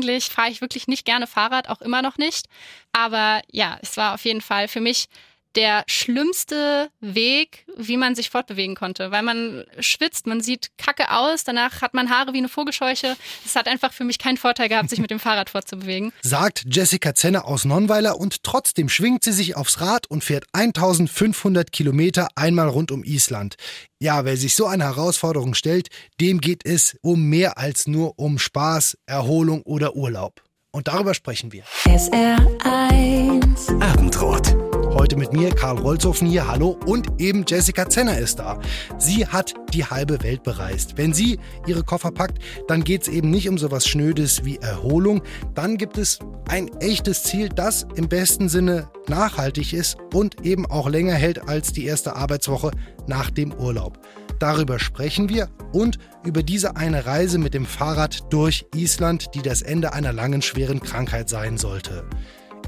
eigentlich 0.00 0.26
fahre 0.30 0.50
ich 0.50 0.60
wirklich 0.60 0.88
nicht 0.88 1.04
gerne 1.04 1.26
Fahrrad, 1.26 1.68
auch 1.68 1.82
immer 1.82 2.02
noch 2.02 2.16
nicht. 2.16 2.46
Aber 2.92 3.42
ja, 3.52 3.78
es 3.82 3.96
war 3.96 4.14
auf 4.14 4.24
jeden 4.24 4.40
Fall 4.40 4.68
für 4.68 4.80
mich 4.80 5.08
der 5.56 5.84
schlimmste 5.86 6.90
Weg, 7.00 7.66
wie 7.76 7.96
man 7.96 8.14
sich 8.14 8.30
fortbewegen 8.30 8.74
konnte, 8.76 9.10
weil 9.10 9.22
man 9.22 9.64
schwitzt, 9.78 10.26
man 10.26 10.40
sieht 10.40 10.70
kacke 10.78 11.10
aus, 11.10 11.44
danach 11.44 11.82
hat 11.82 11.94
man 11.94 12.10
Haare 12.10 12.32
wie 12.32 12.38
eine 12.38 12.48
Vogelscheuche. 12.48 13.16
Es 13.44 13.56
hat 13.56 13.66
einfach 13.66 13.92
für 13.92 14.04
mich 14.04 14.18
keinen 14.18 14.36
Vorteil 14.36 14.68
gehabt, 14.68 14.90
sich 14.90 15.00
mit 15.00 15.10
dem 15.10 15.20
Fahrrad 15.20 15.50
fortzubewegen. 15.50 16.12
Sagt 16.22 16.64
Jessica 16.66 17.14
Zenner 17.14 17.46
aus 17.46 17.64
Nonnweiler 17.64 18.18
und 18.18 18.42
trotzdem 18.42 18.88
schwingt 18.88 19.24
sie 19.24 19.32
sich 19.32 19.56
aufs 19.56 19.80
Rad 19.80 20.06
und 20.08 20.22
fährt 20.24 20.44
1500 20.52 21.72
Kilometer 21.72 22.28
einmal 22.36 22.68
rund 22.68 22.92
um 22.92 23.02
Island. 23.04 23.56
Ja, 23.98 24.24
wer 24.24 24.36
sich 24.36 24.54
so 24.54 24.66
eine 24.66 24.84
Herausforderung 24.84 25.54
stellt, 25.54 25.88
dem 26.20 26.40
geht 26.40 26.64
es 26.64 26.96
um 27.02 27.24
mehr 27.24 27.58
als 27.58 27.86
nur 27.86 28.18
um 28.18 28.38
Spaß, 28.38 28.96
Erholung 29.06 29.62
oder 29.62 29.94
Urlaub. 29.94 30.42
Und 30.72 30.88
darüber 30.88 31.14
sprechen 31.14 31.52
wir. 31.52 31.64
SR1 31.84 33.82
Abendrot. 33.82 34.69
Heute 35.00 35.16
mit 35.16 35.32
mir, 35.32 35.48
Karl 35.48 35.78
Rolzhofen 35.78 36.28
hier, 36.28 36.46
hallo, 36.46 36.78
und 36.84 37.18
eben 37.18 37.46
Jessica 37.48 37.88
Zenner 37.88 38.18
ist 38.18 38.38
da. 38.38 38.60
Sie 38.98 39.26
hat 39.26 39.54
die 39.72 39.86
halbe 39.86 40.22
Welt 40.22 40.42
bereist. 40.42 40.98
Wenn 40.98 41.14
sie 41.14 41.38
ihre 41.66 41.82
Koffer 41.82 42.10
packt, 42.10 42.38
dann 42.68 42.84
geht 42.84 43.00
es 43.00 43.08
eben 43.08 43.30
nicht 43.30 43.48
um 43.48 43.56
sowas 43.56 43.86
Schnödes 43.86 44.44
wie 44.44 44.58
Erholung. 44.58 45.22
Dann 45.54 45.78
gibt 45.78 45.96
es 45.96 46.18
ein 46.48 46.68
echtes 46.80 47.22
Ziel, 47.22 47.48
das 47.48 47.86
im 47.94 48.10
besten 48.10 48.50
Sinne 48.50 48.90
nachhaltig 49.08 49.72
ist 49.72 49.96
und 50.12 50.44
eben 50.44 50.66
auch 50.66 50.86
länger 50.86 51.14
hält 51.14 51.48
als 51.48 51.72
die 51.72 51.86
erste 51.86 52.16
Arbeitswoche 52.16 52.70
nach 53.06 53.30
dem 53.30 53.54
Urlaub. 53.54 53.98
Darüber 54.38 54.78
sprechen 54.78 55.30
wir 55.30 55.48
und 55.72 55.98
über 56.26 56.42
diese 56.42 56.76
eine 56.76 57.06
Reise 57.06 57.38
mit 57.38 57.54
dem 57.54 57.64
Fahrrad 57.64 58.30
durch 58.30 58.66
Island, 58.74 59.30
die 59.34 59.40
das 59.40 59.62
Ende 59.62 59.94
einer 59.94 60.12
langen, 60.12 60.42
schweren 60.42 60.80
Krankheit 60.80 61.30
sein 61.30 61.56
sollte. 61.56 62.04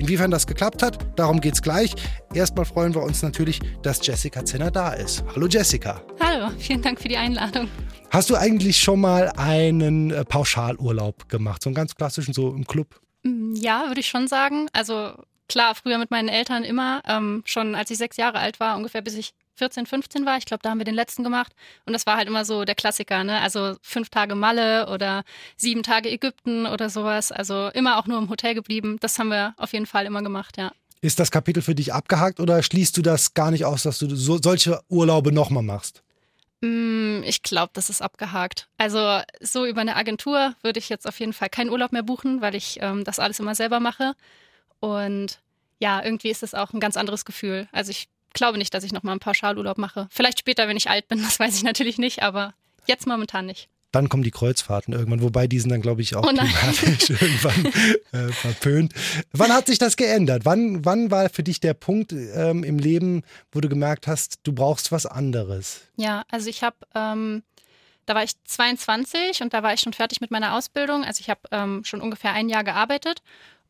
Inwiefern 0.02 0.32
das 0.32 0.48
geklappt 0.48 0.82
hat, 0.82 0.98
darum 1.16 1.40
geht's 1.40 1.62
gleich. 1.62 1.94
Erstmal 2.34 2.64
freuen 2.64 2.92
wir 2.92 3.02
uns 3.04 3.22
natürlich, 3.22 3.60
dass 3.84 4.04
Jessica 4.04 4.44
Zinner 4.44 4.72
da 4.72 4.94
ist. 4.94 5.22
Hallo 5.32 5.46
Jessica. 5.46 6.02
Hallo, 6.18 6.50
vielen 6.58 6.82
Dank 6.82 7.00
für 7.00 7.06
die 7.06 7.16
Einladung. 7.16 7.68
Hast 8.10 8.28
du 8.28 8.34
eigentlich 8.34 8.78
schon 8.80 9.00
mal 9.00 9.30
einen 9.36 10.10
äh, 10.10 10.24
Pauschalurlaub 10.24 11.28
gemacht, 11.28 11.62
so 11.62 11.68
einen 11.68 11.76
ganz 11.76 11.94
klassischen, 11.94 12.34
so 12.34 12.50
im 12.50 12.66
Club? 12.66 13.00
Mm, 13.22 13.54
ja, 13.54 13.86
würde 13.86 14.00
ich 14.00 14.08
schon 14.08 14.26
sagen. 14.26 14.66
Also 14.72 15.12
klar, 15.48 15.76
früher 15.76 15.98
mit 15.98 16.10
meinen 16.10 16.28
Eltern 16.28 16.64
immer, 16.64 17.00
ähm, 17.06 17.44
schon 17.44 17.76
als 17.76 17.88
ich 17.92 17.98
sechs 17.98 18.16
Jahre 18.16 18.40
alt 18.40 18.58
war, 18.58 18.76
ungefähr 18.76 19.02
bis 19.02 19.14
ich 19.14 19.34
14, 19.54 19.86
15 19.86 20.26
war. 20.26 20.38
Ich 20.38 20.44
glaube, 20.44 20.62
da 20.62 20.70
haben 20.70 20.78
wir 20.78 20.84
den 20.84 20.94
letzten 20.94 21.22
gemacht. 21.22 21.52
Und 21.86 21.92
das 21.92 22.06
war 22.06 22.16
halt 22.16 22.28
immer 22.28 22.44
so 22.44 22.64
der 22.64 22.74
Klassiker, 22.74 23.24
ne? 23.24 23.40
Also 23.40 23.76
fünf 23.82 24.08
Tage 24.10 24.34
Malle 24.34 24.88
oder 24.88 25.24
sieben 25.56 25.82
Tage 25.82 26.10
Ägypten 26.10 26.66
oder 26.66 26.90
sowas. 26.90 27.32
Also 27.32 27.68
immer 27.68 27.98
auch 27.98 28.06
nur 28.06 28.18
im 28.18 28.28
Hotel 28.28 28.54
geblieben. 28.54 28.96
Das 29.00 29.18
haben 29.18 29.28
wir 29.28 29.54
auf 29.56 29.72
jeden 29.72 29.86
Fall 29.86 30.06
immer 30.06 30.22
gemacht, 30.22 30.56
ja. 30.56 30.72
Ist 31.00 31.18
das 31.18 31.30
Kapitel 31.30 31.62
für 31.62 31.74
dich 31.74 31.92
abgehakt 31.92 32.38
oder 32.38 32.62
schließt 32.62 32.96
du 32.96 33.02
das 33.02 33.34
gar 33.34 33.50
nicht 33.50 33.64
aus, 33.64 33.82
dass 33.82 33.98
du 33.98 34.14
so, 34.14 34.38
solche 34.40 34.80
Urlaube 34.88 35.32
nochmal 35.32 35.64
machst? 35.64 36.02
Mm, 36.60 37.22
ich 37.24 37.42
glaube, 37.42 37.72
das 37.74 37.90
ist 37.90 38.00
abgehakt. 38.00 38.68
Also 38.78 39.20
so 39.40 39.66
über 39.66 39.80
eine 39.80 39.96
Agentur 39.96 40.54
würde 40.62 40.78
ich 40.78 40.88
jetzt 40.88 41.08
auf 41.08 41.18
jeden 41.18 41.32
Fall 41.32 41.48
keinen 41.48 41.70
Urlaub 41.70 41.90
mehr 41.90 42.04
buchen, 42.04 42.40
weil 42.40 42.54
ich 42.54 42.78
ähm, 42.80 43.02
das 43.02 43.18
alles 43.18 43.40
immer 43.40 43.56
selber 43.56 43.80
mache. 43.80 44.14
Und 44.78 45.40
ja, 45.80 46.02
irgendwie 46.04 46.30
ist 46.30 46.44
es 46.44 46.54
auch 46.54 46.72
ein 46.72 46.78
ganz 46.78 46.96
anderes 46.96 47.24
Gefühl. 47.24 47.68
Also 47.72 47.90
ich 47.90 48.08
glaube 48.32 48.58
nicht, 48.58 48.72
dass 48.74 48.84
ich 48.84 48.92
nochmal 48.92 49.12
einen 49.12 49.20
Pauschalurlaub 49.20 49.78
mache. 49.78 50.08
Vielleicht 50.10 50.38
später, 50.38 50.68
wenn 50.68 50.76
ich 50.76 50.90
alt 50.90 51.08
bin, 51.08 51.22
das 51.22 51.38
weiß 51.38 51.56
ich 51.56 51.62
natürlich 51.62 51.98
nicht, 51.98 52.22
aber 52.22 52.54
jetzt 52.86 53.06
momentan 53.06 53.46
nicht. 53.46 53.68
Dann 53.92 54.08
kommen 54.08 54.22
die 54.22 54.30
Kreuzfahrten 54.30 54.94
irgendwann, 54.94 55.20
wobei 55.20 55.46
die 55.46 55.60
sind 55.60 55.68
dann, 55.68 55.82
glaube 55.82 56.00
ich, 56.00 56.16
auch 56.16 56.24
oh 56.24 56.28
klimatisch 56.28 57.10
irgendwann 57.10 57.66
äh, 58.12 58.32
verpönt. 58.32 58.94
Wann 59.32 59.52
hat 59.52 59.66
sich 59.66 59.78
das 59.78 59.96
geändert? 59.96 60.46
Wann, 60.46 60.82
wann 60.86 61.10
war 61.10 61.28
für 61.28 61.42
dich 61.42 61.60
der 61.60 61.74
Punkt 61.74 62.12
ähm, 62.12 62.64
im 62.64 62.78
Leben, 62.78 63.22
wo 63.52 63.60
du 63.60 63.68
gemerkt 63.68 64.06
hast, 64.06 64.40
du 64.44 64.54
brauchst 64.54 64.92
was 64.92 65.04
anderes? 65.04 65.82
Ja, 65.96 66.24
also 66.30 66.48
ich 66.48 66.62
habe, 66.62 66.76
ähm, 66.94 67.42
da 68.06 68.14
war 68.14 68.24
ich 68.24 68.32
22 68.44 69.42
und 69.42 69.52
da 69.52 69.62
war 69.62 69.74
ich 69.74 69.80
schon 69.80 69.92
fertig 69.92 70.22
mit 70.22 70.30
meiner 70.30 70.54
Ausbildung. 70.54 71.04
Also 71.04 71.20
ich 71.20 71.28
habe 71.28 71.40
ähm, 71.50 71.84
schon 71.84 72.00
ungefähr 72.00 72.32
ein 72.32 72.48
Jahr 72.48 72.64
gearbeitet 72.64 73.20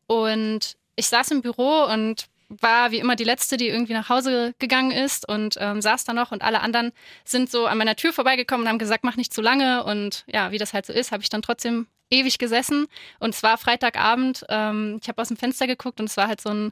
und 0.07 0.77
ich 0.95 1.07
saß 1.07 1.31
im 1.31 1.41
Büro 1.41 1.83
und 1.91 2.27
war 2.49 2.91
wie 2.91 2.99
immer 2.99 3.15
die 3.15 3.23
Letzte, 3.23 3.57
die 3.57 3.67
irgendwie 3.67 3.93
nach 3.93 4.09
Hause 4.09 4.53
gegangen 4.59 4.91
ist 4.91 5.27
und 5.27 5.57
ähm, 5.59 5.81
saß 5.81 6.03
da 6.03 6.13
noch 6.13 6.31
und 6.31 6.43
alle 6.43 6.61
anderen 6.61 6.91
sind 7.25 7.49
so 7.49 7.65
an 7.65 7.77
meiner 7.77 7.95
Tür 7.95 8.13
vorbeigekommen 8.13 8.65
und 8.65 8.69
haben 8.69 8.79
gesagt, 8.79 9.03
mach 9.03 9.15
nicht 9.15 9.33
zu 9.33 9.41
lange. 9.41 9.83
Und 9.83 10.23
ja, 10.27 10.51
wie 10.51 10.57
das 10.57 10.73
halt 10.73 10.85
so 10.85 10.93
ist, 10.93 11.11
habe 11.11 11.23
ich 11.23 11.29
dann 11.29 11.41
trotzdem 11.41 11.87
ewig 12.09 12.37
gesessen. 12.37 12.87
Und 13.19 13.33
es 13.33 13.43
war 13.43 13.57
Freitagabend, 13.57 14.45
ähm, 14.49 14.99
ich 15.01 15.07
habe 15.07 15.21
aus 15.21 15.29
dem 15.29 15.37
Fenster 15.37 15.67
geguckt 15.67 15.99
und 15.99 16.07
es 16.07 16.17
war 16.17 16.27
halt 16.27 16.41
so 16.41 16.49
ein, 16.49 16.71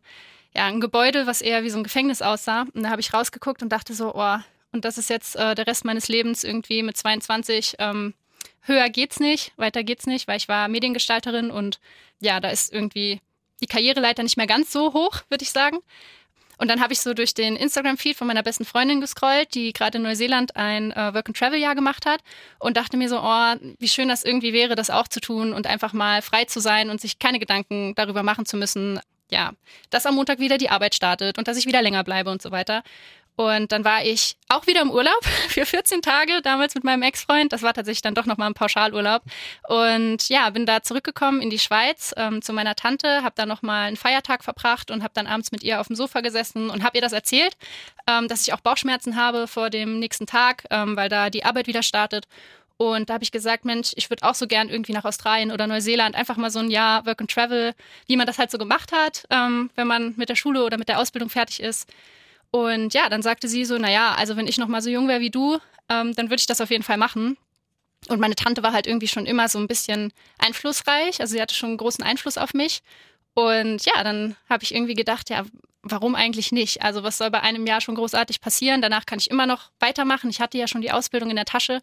ja, 0.53 0.65
ein 0.65 0.81
Gebäude, 0.81 1.27
was 1.27 1.41
eher 1.41 1.63
wie 1.63 1.69
so 1.69 1.77
ein 1.77 1.83
Gefängnis 1.83 2.21
aussah. 2.21 2.65
Und 2.73 2.83
da 2.83 2.89
habe 2.89 3.01
ich 3.01 3.13
rausgeguckt 3.13 3.63
und 3.63 3.69
dachte 3.69 3.93
so, 3.93 4.13
oh, 4.13 4.37
und 4.71 4.85
das 4.85 4.97
ist 4.97 5.09
jetzt 5.09 5.35
äh, 5.35 5.55
der 5.55 5.67
Rest 5.67 5.85
meines 5.85 6.07
Lebens 6.07 6.43
irgendwie 6.43 6.83
mit 6.83 6.97
22, 6.97 7.75
ähm, 7.79 8.13
höher 8.61 8.89
geht's 8.89 9.19
nicht, 9.19 9.51
weiter 9.57 9.83
geht's 9.83 10.05
nicht, 10.05 10.27
weil 10.27 10.37
ich 10.37 10.47
war 10.47 10.67
Mediengestalterin 10.67 11.51
und 11.51 11.79
ja, 12.19 12.39
da 12.39 12.49
ist 12.49 12.71
irgendwie 12.71 13.19
die 13.61 13.67
Karriereleiter 13.67 14.23
nicht 14.23 14.37
mehr 14.37 14.47
ganz 14.47 14.71
so 14.71 14.93
hoch, 14.93 15.21
würde 15.29 15.43
ich 15.43 15.51
sagen. 15.51 15.79
Und 16.61 16.67
dann 16.67 16.79
habe 16.79 16.93
ich 16.93 17.01
so 17.01 17.15
durch 17.15 17.33
den 17.33 17.55
Instagram-Feed 17.55 18.15
von 18.15 18.27
meiner 18.27 18.43
besten 18.43 18.65
Freundin 18.65 19.01
gescrollt, 19.01 19.55
die 19.55 19.73
gerade 19.73 19.97
in 19.97 20.03
Neuseeland 20.03 20.55
ein 20.55 20.91
äh, 20.91 21.11
Work-and-Travel-Jahr 21.11 21.73
gemacht 21.73 22.05
hat 22.05 22.21
und 22.59 22.77
dachte 22.77 22.97
mir 22.97 23.09
so, 23.09 23.19
oh, 23.19 23.55
wie 23.79 23.87
schön 23.87 24.07
das 24.07 24.23
irgendwie 24.23 24.53
wäre, 24.53 24.75
das 24.75 24.91
auch 24.91 25.07
zu 25.07 25.19
tun 25.19 25.53
und 25.53 25.65
einfach 25.65 25.91
mal 25.91 26.21
frei 26.21 26.45
zu 26.45 26.59
sein 26.59 26.91
und 26.91 27.01
sich 27.01 27.17
keine 27.17 27.39
Gedanken 27.39 27.95
darüber 27.95 28.21
machen 28.21 28.45
zu 28.45 28.57
müssen, 28.57 28.99
ja, 29.31 29.53
dass 29.89 30.05
am 30.05 30.13
Montag 30.13 30.37
wieder 30.37 30.59
die 30.59 30.69
Arbeit 30.69 30.93
startet 30.93 31.39
und 31.39 31.47
dass 31.47 31.57
ich 31.57 31.65
wieder 31.65 31.81
länger 31.81 32.03
bleibe 32.03 32.29
und 32.29 32.43
so 32.43 32.51
weiter. 32.51 32.83
Und 33.41 33.71
dann 33.71 33.83
war 33.83 34.05
ich 34.05 34.35
auch 34.49 34.67
wieder 34.67 34.81
im 34.81 34.91
Urlaub 34.91 35.25
für 35.49 35.65
14 35.65 36.03
Tage, 36.03 36.43
damals 36.43 36.75
mit 36.75 36.83
meinem 36.83 37.01
Ex-Freund. 37.01 37.51
Das 37.51 37.63
war 37.63 37.73
tatsächlich 37.73 38.03
dann 38.03 38.13
doch 38.13 38.27
nochmal 38.27 38.47
ein 38.47 38.53
Pauschalurlaub. 38.53 39.23
Und 39.67 40.29
ja, 40.29 40.47
bin 40.51 40.67
da 40.67 40.83
zurückgekommen 40.83 41.41
in 41.41 41.49
die 41.49 41.57
Schweiz 41.57 42.13
ähm, 42.17 42.43
zu 42.43 42.53
meiner 42.53 42.75
Tante, 42.75 43.23
habe 43.23 43.33
da 43.35 43.47
nochmal 43.47 43.87
einen 43.87 43.97
Feiertag 43.97 44.43
verbracht 44.43 44.91
und 44.91 45.01
habe 45.01 45.13
dann 45.15 45.25
abends 45.25 45.51
mit 45.51 45.63
ihr 45.63 45.81
auf 45.81 45.87
dem 45.87 45.95
Sofa 45.95 46.21
gesessen 46.21 46.69
und 46.69 46.83
habe 46.83 46.99
ihr 46.99 47.01
das 47.01 47.13
erzählt, 47.13 47.57
ähm, 48.07 48.27
dass 48.27 48.43
ich 48.43 48.53
auch 48.53 48.59
Bauchschmerzen 48.59 49.15
habe 49.15 49.47
vor 49.47 49.71
dem 49.71 49.97
nächsten 49.97 50.27
Tag, 50.27 50.65
ähm, 50.69 50.95
weil 50.95 51.09
da 51.09 51.31
die 51.31 51.43
Arbeit 51.43 51.65
wieder 51.65 51.81
startet. 51.81 52.27
Und 52.77 53.09
da 53.09 53.15
habe 53.15 53.23
ich 53.23 53.31
gesagt, 53.31 53.65
Mensch, 53.65 53.93
ich 53.95 54.11
würde 54.11 54.23
auch 54.23 54.35
so 54.35 54.45
gern 54.45 54.69
irgendwie 54.69 54.93
nach 54.93 55.05
Australien 55.05 55.51
oder 55.51 55.65
Neuseeland 55.65 56.15
einfach 56.15 56.37
mal 56.37 56.51
so 56.51 56.59
ein 56.59 56.69
Jahr 56.69 57.07
Work 57.07 57.21
and 57.21 57.31
Travel, 57.31 57.73
wie 58.05 58.17
man 58.17 58.27
das 58.27 58.37
halt 58.37 58.51
so 58.51 58.59
gemacht 58.59 58.91
hat, 58.91 59.23
ähm, 59.31 59.71
wenn 59.75 59.87
man 59.87 60.13
mit 60.17 60.29
der 60.29 60.35
Schule 60.35 60.63
oder 60.63 60.77
mit 60.77 60.89
der 60.89 60.99
Ausbildung 60.99 61.29
fertig 61.29 61.59
ist. 61.59 61.89
Und 62.51 62.93
ja, 62.93 63.09
dann 63.09 63.21
sagte 63.21 63.47
sie 63.47 63.65
so, 63.65 63.77
naja, 63.77 64.13
also 64.17 64.35
wenn 64.35 64.47
ich 64.47 64.57
noch 64.57 64.67
mal 64.67 64.81
so 64.81 64.89
jung 64.89 65.07
wäre 65.07 65.21
wie 65.21 65.29
du, 65.29 65.57
ähm, 65.89 66.13
dann 66.15 66.29
würde 66.29 66.39
ich 66.41 66.45
das 66.45 66.61
auf 66.61 66.69
jeden 66.69 66.83
Fall 66.83 66.97
machen. 66.97 67.37
Und 68.07 68.19
meine 68.19 68.35
Tante 68.35 68.63
war 68.63 68.73
halt 68.73 68.87
irgendwie 68.87 69.07
schon 69.07 69.25
immer 69.25 69.47
so 69.47 69.59
ein 69.59 69.67
bisschen 69.67 70.11
einflussreich, 70.37 71.21
also 71.21 71.33
sie 71.33 71.41
hatte 71.41 71.55
schon 71.55 71.69
einen 71.69 71.77
großen 71.77 72.03
Einfluss 72.03 72.37
auf 72.37 72.53
mich. 72.53 72.81
Und 73.33 73.85
ja, 73.85 74.03
dann 74.03 74.35
habe 74.49 74.63
ich 74.63 74.73
irgendwie 74.73 74.95
gedacht, 74.95 75.29
ja, 75.29 75.45
warum 75.83 76.15
eigentlich 76.15 76.51
nicht? 76.51 76.81
Also 76.81 77.03
was 77.03 77.17
soll 77.17 77.31
bei 77.31 77.41
einem 77.41 77.65
Jahr 77.65 77.81
schon 77.81 77.95
großartig 77.95 78.41
passieren? 78.41 78.81
Danach 78.81 79.05
kann 79.05 79.19
ich 79.19 79.29
immer 79.29 79.45
noch 79.45 79.71
weitermachen. 79.79 80.29
Ich 80.29 80.41
hatte 80.41 80.57
ja 80.57 80.67
schon 80.67 80.81
die 80.81 80.91
Ausbildung 80.91 81.29
in 81.29 81.35
der 81.35 81.45
Tasche 81.45 81.81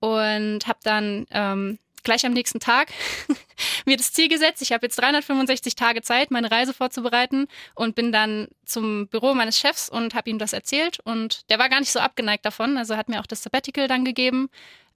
und 0.00 0.66
habe 0.66 0.78
dann 0.82 1.26
ähm, 1.30 1.78
gleich 2.04 2.24
am 2.24 2.32
nächsten 2.32 2.60
Tag 2.60 2.92
mir 3.86 3.96
das 3.96 4.12
Ziel 4.12 4.28
gesetzt. 4.28 4.62
Ich 4.62 4.72
habe 4.72 4.86
jetzt 4.86 4.96
365 4.96 5.74
Tage 5.74 6.02
Zeit, 6.02 6.30
meine 6.30 6.50
Reise 6.50 6.74
vorzubereiten 6.74 7.48
und 7.74 7.94
bin 7.94 8.12
dann 8.12 8.48
zum 8.64 9.08
Büro 9.08 9.34
meines 9.34 9.58
Chefs 9.58 9.88
und 9.88 10.14
habe 10.14 10.30
ihm 10.30 10.38
das 10.38 10.52
erzählt. 10.52 11.00
Und 11.04 11.50
der 11.50 11.58
war 11.58 11.68
gar 11.68 11.80
nicht 11.80 11.92
so 11.92 11.98
abgeneigt 11.98 12.44
davon. 12.44 12.76
Also 12.78 12.96
hat 12.96 13.08
mir 13.08 13.20
auch 13.20 13.26
das 13.26 13.42
Sabbatical 13.42 13.88
dann 13.88 14.04
gegeben, 14.04 14.48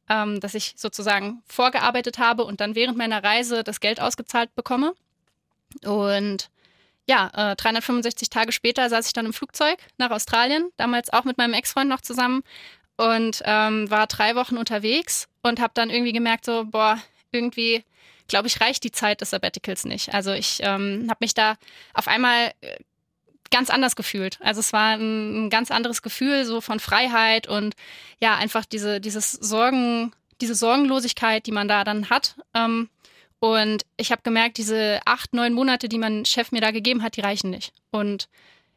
ähm, 0.08 0.41
dass 0.41 0.54
ich 0.54 0.74
sozusagen 0.76 1.42
vorgearbeitet 1.46 2.19
habe 2.19 2.44
und 2.44 2.60
dann 2.60 2.74
während 2.74 2.96
meiner 2.96 3.22
Reise 3.22 3.64
das 3.64 3.80
Geld 3.80 4.00
ausgezahlt 4.00 4.54
bekomme. 4.54 4.94
Und 5.84 6.50
ja, 7.08 7.31
äh, 7.34 7.56
365 7.56 8.28
Tage 8.28 8.52
später 8.52 8.88
saß 8.88 9.06
ich 9.06 9.12
dann 9.12 9.26
im 9.26 9.32
Flugzeug 9.32 9.78
nach 9.96 10.11
Australien, 10.11 10.70
damals 10.76 11.11
auch 11.11 11.25
mit 11.25 11.38
meinem 11.38 11.54
Ex-Freund 11.54 11.88
noch 11.88 12.02
zusammen 12.02 12.43
und 12.96 13.43
ähm, 13.44 13.90
war 13.90 14.06
drei 14.06 14.34
Wochen 14.34 14.58
unterwegs 14.58 15.27
und 15.49 15.61
habe 15.61 15.73
dann 15.75 15.91
irgendwie 15.91 16.12
gemerkt, 16.12 16.45
so, 16.45 16.65
boah, 16.65 16.99
irgendwie, 17.33 17.85
glaube 18.29 18.47
ich, 18.47 18.61
reicht 18.61 18.85
die 18.85 18.93
Zeit 18.93 19.21
des 19.21 19.31
Sabbaticals 19.31 19.85
nicht. 19.85 20.15
Also 20.15 20.33
ich 20.33 20.59
ähm, 20.62 21.06
habe 21.09 21.19
mich 21.21 21.35
da 21.35 21.56
auf 21.95 22.09
einmal 22.09 22.53
äh, 22.61 22.77
ganz 23.50 23.71
anders 23.71 23.97
gefühlt. 23.97 24.39
Also 24.43 24.61
es 24.61 24.73
war 24.73 24.97
ein, 24.97 25.47
ein, 25.47 25.50
ganz 25.50 25.71
anderes 25.71 26.03
Gefühl 26.03 26.45
so 26.45 26.61
von 26.61 26.81
Freiheit 26.81 27.49
und 27.49 27.75
ja, 28.21 28.37
einfach 28.37 28.65
diese, 28.65 29.00
dieses 29.00 29.33
Sorgen, 29.33 30.12
diese 30.41 30.55
Sorgenlosigkeit, 30.55 31.47
die 31.47 31.53
man 31.53 31.69
da 31.69 31.85
dann 31.85 32.11
hat. 32.11 32.37
Ähm, 32.55 32.89
und 33.41 33.85
ich 33.97 34.11
habe 34.11 34.23
gemerkt, 34.23 34.59
diese 34.59 35.00
acht, 35.05 35.33
neun 35.33 35.53
Monate, 35.53 35.89
die 35.89 35.99
mein 35.99 36.25
Chef 36.25 36.50
mir 36.50 36.61
da 36.61 36.71
gegeben 36.71 37.03
hat, 37.03 37.17
die 37.17 37.21
reichen 37.21 37.50
nicht. 37.50 37.73
Und 37.91 38.29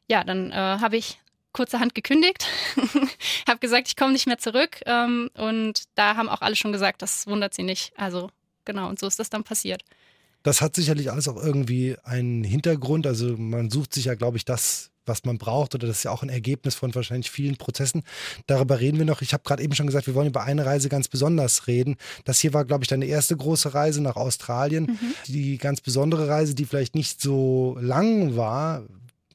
ja, 0.07 0.23
dann 0.23 0.51
äh, 0.51 0.55
habe 0.55 0.97
ich 0.97 1.17
kurzerhand 1.53 1.95
gekündigt, 1.95 2.47
habe 3.47 3.59
gesagt, 3.59 3.87
ich 3.87 3.95
komme 3.95 4.13
nicht 4.13 4.27
mehr 4.27 4.37
zurück. 4.37 4.79
Ähm, 4.85 5.29
und 5.35 5.83
da 5.95 6.15
haben 6.15 6.29
auch 6.29 6.41
alle 6.41 6.55
schon 6.55 6.71
gesagt, 6.71 7.01
das 7.01 7.27
wundert 7.27 7.53
sie 7.53 7.63
nicht. 7.63 7.93
Also 7.97 8.29
genau, 8.65 8.89
und 8.89 8.99
so 8.99 9.07
ist 9.07 9.19
das 9.19 9.29
dann 9.29 9.43
passiert. 9.43 9.83
Das 10.43 10.61
hat 10.61 10.75
sicherlich 10.75 11.11
alles 11.11 11.27
auch 11.27 11.41
irgendwie 11.41 11.95
einen 12.03 12.43
Hintergrund. 12.43 13.05
Also 13.05 13.37
man 13.37 13.69
sucht 13.69 13.93
sich 13.93 14.05
ja, 14.05 14.15
glaube 14.15 14.37
ich, 14.37 14.45
das, 14.45 14.89
was 15.05 15.23
man 15.23 15.37
braucht, 15.37 15.75
oder 15.75 15.87
das 15.87 15.97
ist 15.97 16.03
ja 16.03 16.11
auch 16.11 16.23
ein 16.23 16.29
Ergebnis 16.29 16.73
von 16.73 16.93
wahrscheinlich 16.95 17.29
vielen 17.29 17.57
Prozessen. 17.57 18.03
Darüber 18.47 18.79
reden 18.79 18.97
wir 18.97 19.05
noch. 19.05 19.21
Ich 19.21 19.33
habe 19.33 19.43
gerade 19.43 19.61
eben 19.61 19.75
schon 19.75 19.85
gesagt, 19.85 20.07
wir 20.07 20.15
wollen 20.15 20.27
über 20.29 20.43
eine 20.43 20.65
Reise 20.65 20.89
ganz 20.89 21.07
besonders 21.07 21.67
reden. 21.67 21.95
Das 22.25 22.39
hier 22.39 22.53
war, 22.53 22.65
glaube 22.65 22.83
ich, 22.83 22.87
deine 22.87 23.05
erste 23.05 23.37
große 23.37 23.73
Reise 23.73 24.01
nach 24.01 24.15
Australien. 24.15 24.85
Mhm. 24.85 25.13
Die 25.27 25.57
ganz 25.57 25.81
besondere 25.81 26.27
Reise, 26.27 26.55
die 26.55 26.65
vielleicht 26.65 26.95
nicht 26.95 27.21
so 27.21 27.77
lang 27.79 28.35
war, 28.35 28.83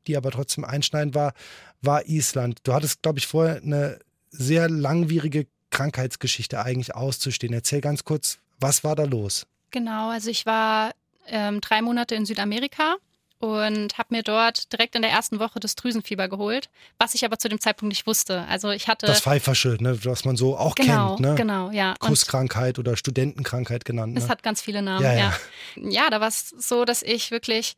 die 0.07 0.17
aber 0.17 0.31
trotzdem 0.31 0.65
einschneidend 0.65 1.15
war, 1.15 1.35
war 1.83 2.07
Island. 2.07 2.61
Du 2.65 2.73
hattest, 2.73 3.03
glaube 3.03 3.19
ich, 3.19 3.27
vorher 3.27 3.57
eine 3.57 3.99
sehr 4.31 4.69
langwierige 4.69 5.47
Krankheitsgeschichte 5.71 6.63
eigentlich 6.63 6.95
auszustehen. 6.95 7.53
Erzähl 7.53 7.81
ganz 7.81 8.05
kurz, 8.05 8.39
was 8.59 8.85
war 8.85 8.97
da 8.97 9.05
los? 9.05 9.47
Genau, 9.71 10.11
also 10.11 10.31
ich 10.31 10.47
war 10.47 10.93
ähm, 11.27 11.61
drei 11.61 11.83
Monate 11.83 12.15
in 12.15 12.25
Südamerika 12.25 12.97
und 13.39 13.99
habe 13.99 14.15
mir 14.15 14.23
dort 14.23 14.73
direkt 14.73 14.95
in 14.95 15.03
der 15.03 15.11
ersten 15.11 15.39
Woche 15.39 15.61
das 15.61 15.75
Drüsenfieber 15.75 16.29
geholt, 16.29 16.71
was 16.99 17.15
ich 17.15 17.25
aber 17.25 17.39
zu 17.39 17.49
dem 17.49 17.61
Zeitpunkt 17.61 17.91
nicht 17.91 18.07
wusste. 18.07 18.47
Also 18.49 18.71
ich 18.71 18.89
hatte 18.89 19.07
das 19.07 19.21
Pfeifersche, 19.21 19.77
ne, 19.81 20.03
was 20.05 20.25
man 20.25 20.37
so 20.37 20.57
auch 20.57 20.75
genau, 20.75 21.17
kennt, 21.17 21.21
ne? 21.21 21.35
Genau, 21.35 21.71
ja. 21.71 21.95
Kusskrankheit 21.99 22.79
oder 22.79 22.97
Studentenkrankheit 22.97 23.85
genannt. 23.85 24.15
Ne? 24.15 24.21
Es 24.21 24.31
hat 24.31 24.43
ganz 24.43 24.63
viele 24.63 24.81
Namen. 24.81 25.05
Ja, 25.05 25.13
ja. 25.13 25.35
ja. 25.77 25.89
ja 25.91 26.11
da 26.11 26.21
war 26.21 26.29
es 26.29 26.49
so, 26.49 26.85
dass 26.85 27.03
ich 27.03 27.31
wirklich 27.31 27.77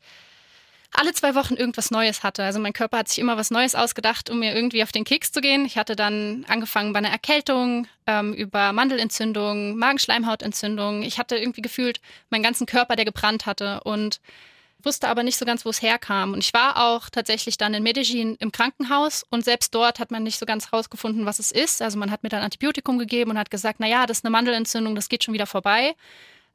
alle 0.91 1.13
zwei 1.13 1.35
Wochen 1.35 1.55
irgendwas 1.55 1.91
Neues 1.91 2.23
hatte. 2.23 2.43
Also 2.43 2.59
mein 2.59 2.73
Körper 2.73 2.97
hat 2.99 3.07
sich 3.07 3.19
immer 3.19 3.37
was 3.37 3.51
Neues 3.51 3.75
ausgedacht, 3.75 4.29
um 4.29 4.39
mir 4.39 4.55
irgendwie 4.55 4.83
auf 4.83 4.91
den 4.91 5.03
Keks 5.03 5.31
zu 5.31 5.41
gehen. 5.41 5.65
Ich 5.65 5.77
hatte 5.77 5.95
dann 5.95 6.45
angefangen 6.47 6.93
bei 6.93 6.99
einer 6.99 7.11
Erkältung, 7.11 7.87
ähm, 8.07 8.33
über 8.33 8.73
Mandelentzündung, 8.73 9.77
Magenschleimhautentzündung. 9.77 11.03
Ich 11.03 11.19
hatte 11.19 11.37
irgendwie 11.37 11.61
gefühlt 11.61 12.01
meinen 12.29 12.43
ganzen 12.43 12.65
Körper, 12.65 12.95
der 12.95 13.05
gebrannt 13.05 13.45
hatte 13.45 13.81
und 13.83 14.19
wusste 14.83 15.07
aber 15.09 15.23
nicht 15.23 15.37
so 15.37 15.45
ganz, 15.45 15.65
wo 15.65 15.69
es 15.69 15.81
herkam. 15.81 16.33
Und 16.33 16.39
ich 16.39 16.53
war 16.53 16.77
auch 16.77 17.09
tatsächlich 17.09 17.57
dann 17.57 17.73
in 17.73 17.83
Medellin 17.83 18.35
im 18.39 18.51
Krankenhaus 18.51 19.25
und 19.29 19.43
selbst 19.43 19.75
dort 19.75 19.99
hat 19.99 20.11
man 20.11 20.23
nicht 20.23 20.39
so 20.39 20.45
ganz 20.45 20.71
rausgefunden, 20.71 21.25
was 21.25 21.39
es 21.39 21.51
ist. 21.51 21.81
Also 21.81 21.97
man 21.97 22.11
hat 22.11 22.23
mir 22.23 22.29
dann 22.29 22.41
Antibiotikum 22.41 22.97
gegeben 22.97 23.31
und 23.31 23.37
hat 23.37 23.51
gesagt, 23.51 23.79
na 23.79 23.87
ja, 23.87 24.05
das 24.05 24.19
ist 24.19 24.25
eine 24.25 24.31
Mandelentzündung, 24.31 24.95
das 24.95 25.09
geht 25.09 25.23
schon 25.23 25.33
wieder 25.33 25.47
vorbei. 25.47 25.95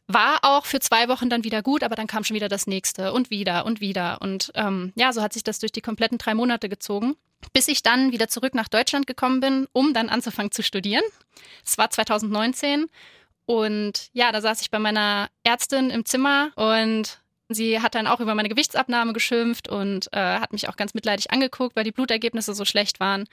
War 0.06 0.40
auch 0.42 0.66
für 0.66 0.80
zwei 0.80 1.08
Wochen 1.08 1.30
dann 1.30 1.44
wieder 1.44 1.62
gut, 1.62 1.82
aber 1.82 1.94
dann 1.94 2.06
kam 2.06 2.24
schon 2.24 2.34
wieder 2.34 2.48
das 2.48 2.66
nächste 2.66 3.12
und 3.12 3.30
wieder 3.30 3.64
und 3.64 3.80
wieder. 3.80 4.20
Und 4.20 4.52
ähm, 4.54 4.92
ja, 4.96 5.12
so 5.12 5.22
hat 5.22 5.32
sich 5.32 5.44
das 5.44 5.58
durch 5.60 5.72
die 5.72 5.80
kompletten 5.80 6.18
drei 6.18 6.34
Monate 6.34 6.68
gezogen, 6.68 7.16
bis 7.54 7.68
ich 7.68 7.82
dann 7.82 8.12
wieder 8.12 8.28
zurück 8.28 8.54
nach 8.54 8.68
Deutschland 8.68 9.06
gekommen 9.06 9.40
bin, 9.40 9.66
um 9.72 9.94
dann 9.94 10.10
anzufangen 10.10 10.52
zu 10.52 10.62
studieren. 10.62 11.04
Es 11.64 11.78
war 11.78 11.88
2019 11.88 12.86
und 13.46 14.08
ja, 14.12 14.30
da 14.30 14.40
saß 14.40 14.60
ich 14.60 14.70
bei 14.70 14.78
meiner 14.78 15.28
Ärztin 15.42 15.90
im 15.90 16.04
Zimmer 16.04 16.50
und 16.56 17.20
sie 17.48 17.80
hat 17.80 17.94
dann 17.94 18.06
auch 18.06 18.20
über 18.20 18.34
meine 18.34 18.48
Gewichtsabnahme 18.48 19.14
geschimpft 19.14 19.68
und 19.68 20.08
äh, 20.12 20.38
hat 20.38 20.52
mich 20.52 20.68
auch 20.68 20.76
ganz 20.76 20.92
mitleidig 20.94 21.30
angeguckt, 21.30 21.76
weil 21.76 21.84
die 21.84 21.92
Blutergebnisse 21.92 22.54
so 22.54 22.64
schlecht 22.64 23.00
waren. 23.00 23.26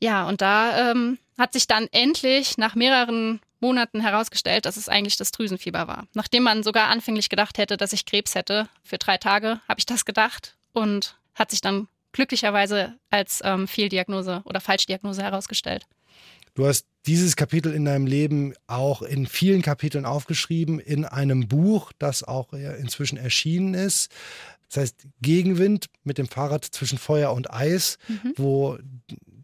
Ja, 0.00 0.26
und 0.26 0.40
da 0.40 0.90
ähm, 0.90 1.18
hat 1.38 1.52
sich 1.52 1.68
dann 1.68 1.86
endlich 1.92 2.58
nach 2.58 2.74
mehreren 2.74 3.40
Monaten 3.62 4.00
herausgestellt, 4.00 4.66
dass 4.66 4.76
es 4.76 4.88
eigentlich 4.88 5.16
das 5.16 5.30
Drüsenfieber 5.30 5.88
war. 5.88 6.06
Nachdem 6.12 6.42
man 6.42 6.62
sogar 6.62 6.88
anfänglich 6.88 7.30
gedacht 7.30 7.56
hätte, 7.56 7.78
dass 7.78 7.94
ich 7.94 8.04
Krebs 8.04 8.34
hätte, 8.34 8.68
für 8.84 8.98
drei 8.98 9.16
Tage 9.16 9.60
habe 9.68 9.78
ich 9.78 9.86
das 9.86 10.04
gedacht 10.04 10.56
und 10.72 11.16
hat 11.34 11.50
sich 11.50 11.62
dann 11.62 11.88
glücklicherweise 12.12 12.94
als 13.08 13.40
ähm, 13.42 13.66
Fehldiagnose 13.66 14.42
oder 14.44 14.60
Falschdiagnose 14.60 15.22
herausgestellt. 15.22 15.86
Du 16.54 16.66
hast 16.66 16.86
dieses 17.06 17.34
Kapitel 17.36 17.72
in 17.72 17.86
deinem 17.86 18.06
Leben 18.06 18.52
auch 18.66 19.00
in 19.00 19.26
vielen 19.26 19.62
Kapiteln 19.62 20.04
aufgeschrieben, 20.04 20.78
in 20.78 21.06
einem 21.06 21.48
Buch, 21.48 21.92
das 21.98 22.22
auch 22.22 22.52
inzwischen 22.52 23.16
erschienen 23.16 23.72
ist. 23.72 24.12
Das 24.72 24.84
heißt 24.84 25.06
Gegenwind 25.20 25.86
mit 26.02 26.16
dem 26.16 26.26
Fahrrad 26.26 26.64
zwischen 26.64 26.96
Feuer 26.96 27.34
und 27.34 27.52
Eis, 27.52 27.98
mhm. 28.08 28.32
wo 28.36 28.78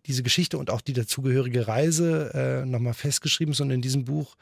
diese 0.06 0.22
Geschichte 0.22 0.56
und 0.56 0.70
auch 0.70 0.80
die 0.80 0.94
dazugehörige 0.94 1.68
Reise 1.68 2.32
äh, 2.32 2.66
nochmal 2.66 2.94
festgeschrieben, 2.94 3.52
sondern 3.52 3.76
in 3.76 3.82
diesem 3.82 4.06
Buch 4.06 4.36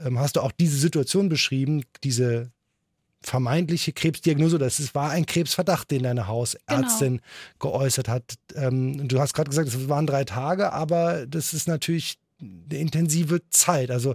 ähm, 0.00 0.18
hast 0.18 0.36
du 0.36 0.40
auch 0.40 0.52
diese 0.52 0.78
Situation 0.78 1.28
beschrieben, 1.28 1.82
diese 2.04 2.50
vermeintliche 3.20 3.92
Krebsdiagnose, 3.92 4.56
das 4.56 4.80
ist, 4.80 4.94
war 4.94 5.10
ein 5.10 5.26
Krebsverdacht, 5.26 5.90
den 5.90 6.04
deine 6.04 6.26
Hausärztin 6.26 7.18
genau. 7.18 7.72
geäußert 7.72 8.08
hat. 8.08 8.34
Ähm, 8.54 9.06
du 9.06 9.20
hast 9.20 9.34
gerade 9.34 9.50
gesagt, 9.50 9.68
es 9.68 9.88
waren 9.90 10.06
drei 10.06 10.24
Tage, 10.24 10.72
aber 10.72 11.26
das 11.26 11.52
ist 11.52 11.68
natürlich 11.68 12.16
eine 12.40 12.80
intensive 12.80 13.42
Zeit. 13.50 13.90
Also 13.90 14.14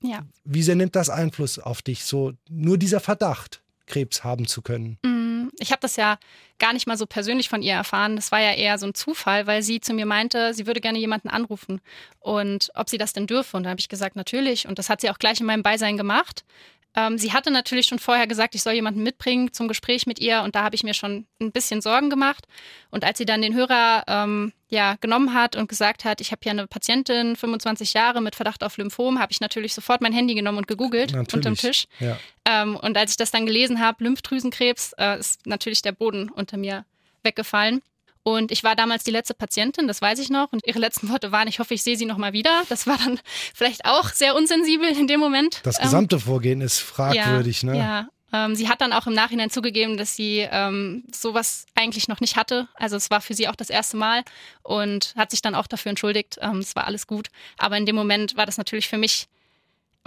ja. 0.00 0.22
wie 0.44 0.62
sehr 0.62 0.76
nimmt 0.76 0.96
das 0.96 1.10
Einfluss 1.10 1.58
auf 1.58 1.82
dich, 1.82 2.04
so 2.04 2.32
nur 2.48 2.78
dieser 2.78 3.00
Verdacht, 3.00 3.62
Krebs 3.84 4.24
haben 4.24 4.46
zu 4.46 4.62
können? 4.62 4.98
Mhm 5.04 5.21
ich 5.58 5.70
habe 5.70 5.80
das 5.80 5.96
ja 5.96 6.18
gar 6.58 6.72
nicht 6.72 6.86
mal 6.86 6.96
so 6.96 7.06
persönlich 7.06 7.48
von 7.48 7.62
ihr 7.62 7.74
erfahren. 7.74 8.16
Das 8.16 8.32
war 8.32 8.40
ja 8.40 8.52
eher 8.52 8.78
so 8.78 8.86
ein 8.86 8.94
Zufall, 8.94 9.46
weil 9.46 9.62
sie 9.62 9.80
zu 9.80 9.92
mir 9.92 10.06
meinte, 10.06 10.54
sie 10.54 10.66
würde 10.66 10.80
gerne 10.80 10.98
jemanden 10.98 11.28
anrufen 11.28 11.80
und 12.20 12.70
ob 12.74 12.88
sie 12.88 12.98
das 12.98 13.12
denn 13.12 13.26
dürfe. 13.26 13.56
Und 13.56 13.64
da 13.64 13.70
habe 13.70 13.80
ich 13.80 13.88
gesagt, 13.88 14.16
natürlich. 14.16 14.68
Und 14.68 14.78
das 14.78 14.88
hat 14.88 15.00
sie 15.00 15.10
auch 15.10 15.18
gleich 15.18 15.40
in 15.40 15.46
meinem 15.46 15.62
Beisein 15.62 15.96
gemacht. 15.96 16.44
Ähm, 16.94 17.16
sie 17.18 17.32
hatte 17.32 17.50
natürlich 17.50 17.86
schon 17.86 17.98
vorher 17.98 18.26
gesagt, 18.26 18.54
ich 18.54 18.62
soll 18.62 18.74
jemanden 18.74 19.02
mitbringen 19.02 19.52
zum 19.52 19.68
Gespräch 19.68 20.06
mit 20.06 20.18
ihr 20.18 20.42
und 20.42 20.54
da 20.54 20.62
habe 20.62 20.74
ich 20.74 20.84
mir 20.84 20.94
schon 20.94 21.26
ein 21.40 21.52
bisschen 21.52 21.80
Sorgen 21.80 22.10
gemacht. 22.10 22.46
Und 22.90 23.04
als 23.04 23.18
sie 23.18 23.24
dann 23.24 23.40
den 23.40 23.54
Hörer 23.54 24.04
ähm, 24.06 24.52
ja, 24.68 24.96
genommen 25.00 25.34
hat 25.34 25.56
und 25.56 25.68
gesagt 25.68 26.04
hat, 26.04 26.20
ich 26.20 26.32
habe 26.32 26.40
hier 26.42 26.52
eine 26.52 26.66
Patientin, 26.66 27.36
25 27.36 27.94
Jahre 27.94 28.20
mit 28.20 28.34
Verdacht 28.34 28.62
auf 28.62 28.76
Lymphom, 28.76 29.18
habe 29.18 29.32
ich 29.32 29.40
natürlich 29.40 29.74
sofort 29.74 30.00
mein 30.02 30.12
Handy 30.12 30.34
genommen 30.34 30.58
und 30.58 30.66
gegoogelt 30.66 31.12
natürlich. 31.12 31.34
unterm 31.34 31.56
Tisch. 31.56 31.86
Ja. 31.98 32.18
Ähm, 32.44 32.76
und 32.76 32.96
als 32.96 33.12
ich 33.12 33.16
das 33.16 33.30
dann 33.30 33.46
gelesen 33.46 33.80
habe, 33.80 34.04
Lymphdrüsenkrebs, 34.04 34.94
äh, 34.98 35.18
ist 35.18 35.46
natürlich 35.46 35.82
der 35.82 35.92
Boden 35.92 36.30
unter 36.30 36.56
mir 36.56 36.84
weggefallen. 37.22 37.82
Und 38.24 38.52
ich 38.52 38.62
war 38.62 38.76
damals 38.76 39.02
die 39.04 39.10
letzte 39.10 39.34
Patientin, 39.34 39.88
das 39.88 40.00
weiß 40.00 40.18
ich 40.20 40.30
noch. 40.30 40.52
Und 40.52 40.66
ihre 40.66 40.78
letzten 40.78 41.08
Worte 41.08 41.32
waren, 41.32 41.48
ich 41.48 41.58
hoffe, 41.58 41.74
ich 41.74 41.82
sehe 41.82 41.96
sie 41.96 42.06
nochmal 42.06 42.32
wieder. 42.32 42.62
Das 42.68 42.86
war 42.86 42.96
dann 42.98 43.18
vielleicht 43.54 43.84
auch 43.84 44.10
sehr 44.10 44.36
unsensibel 44.36 44.88
in 44.88 45.06
dem 45.06 45.20
Moment. 45.20 45.60
Das 45.64 45.78
ähm, 45.78 45.84
gesamte 45.84 46.20
Vorgehen 46.20 46.60
ist 46.60 46.78
fragwürdig, 46.78 47.62
ja, 47.62 47.72
ne? 47.72 47.78
Ja. 47.78 48.08
Ähm, 48.34 48.54
sie 48.54 48.68
hat 48.68 48.80
dann 48.80 48.92
auch 48.92 49.06
im 49.06 49.12
Nachhinein 49.12 49.50
zugegeben, 49.50 49.96
dass 49.96 50.16
sie 50.16 50.46
ähm, 50.50 51.04
sowas 51.12 51.66
eigentlich 51.74 52.08
noch 52.08 52.20
nicht 52.20 52.36
hatte. 52.36 52.68
Also 52.74 52.96
es 52.96 53.10
war 53.10 53.20
für 53.20 53.34
sie 53.34 53.46
auch 53.48 53.56
das 53.56 53.68
erste 53.68 53.96
Mal 53.96 54.22
und 54.62 55.14
hat 55.16 55.30
sich 55.30 55.42
dann 55.42 55.54
auch 55.54 55.66
dafür 55.66 55.90
entschuldigt. 55.90 56.38
Ähm, 56.40 56.58
es 56.58 56.74
war 56.74 56.86
alles 56.86 57.06
gut. 57.06 57.28
Aber 57.58 57.76
in 57.76 57.84
dem 57.84 57.96
Moment 57.96 58.36
war 58.36 58.46
das 58.46 58.56
natürlich 58.56 58.88
für 58.88 58.96
mich, 58.96 59.28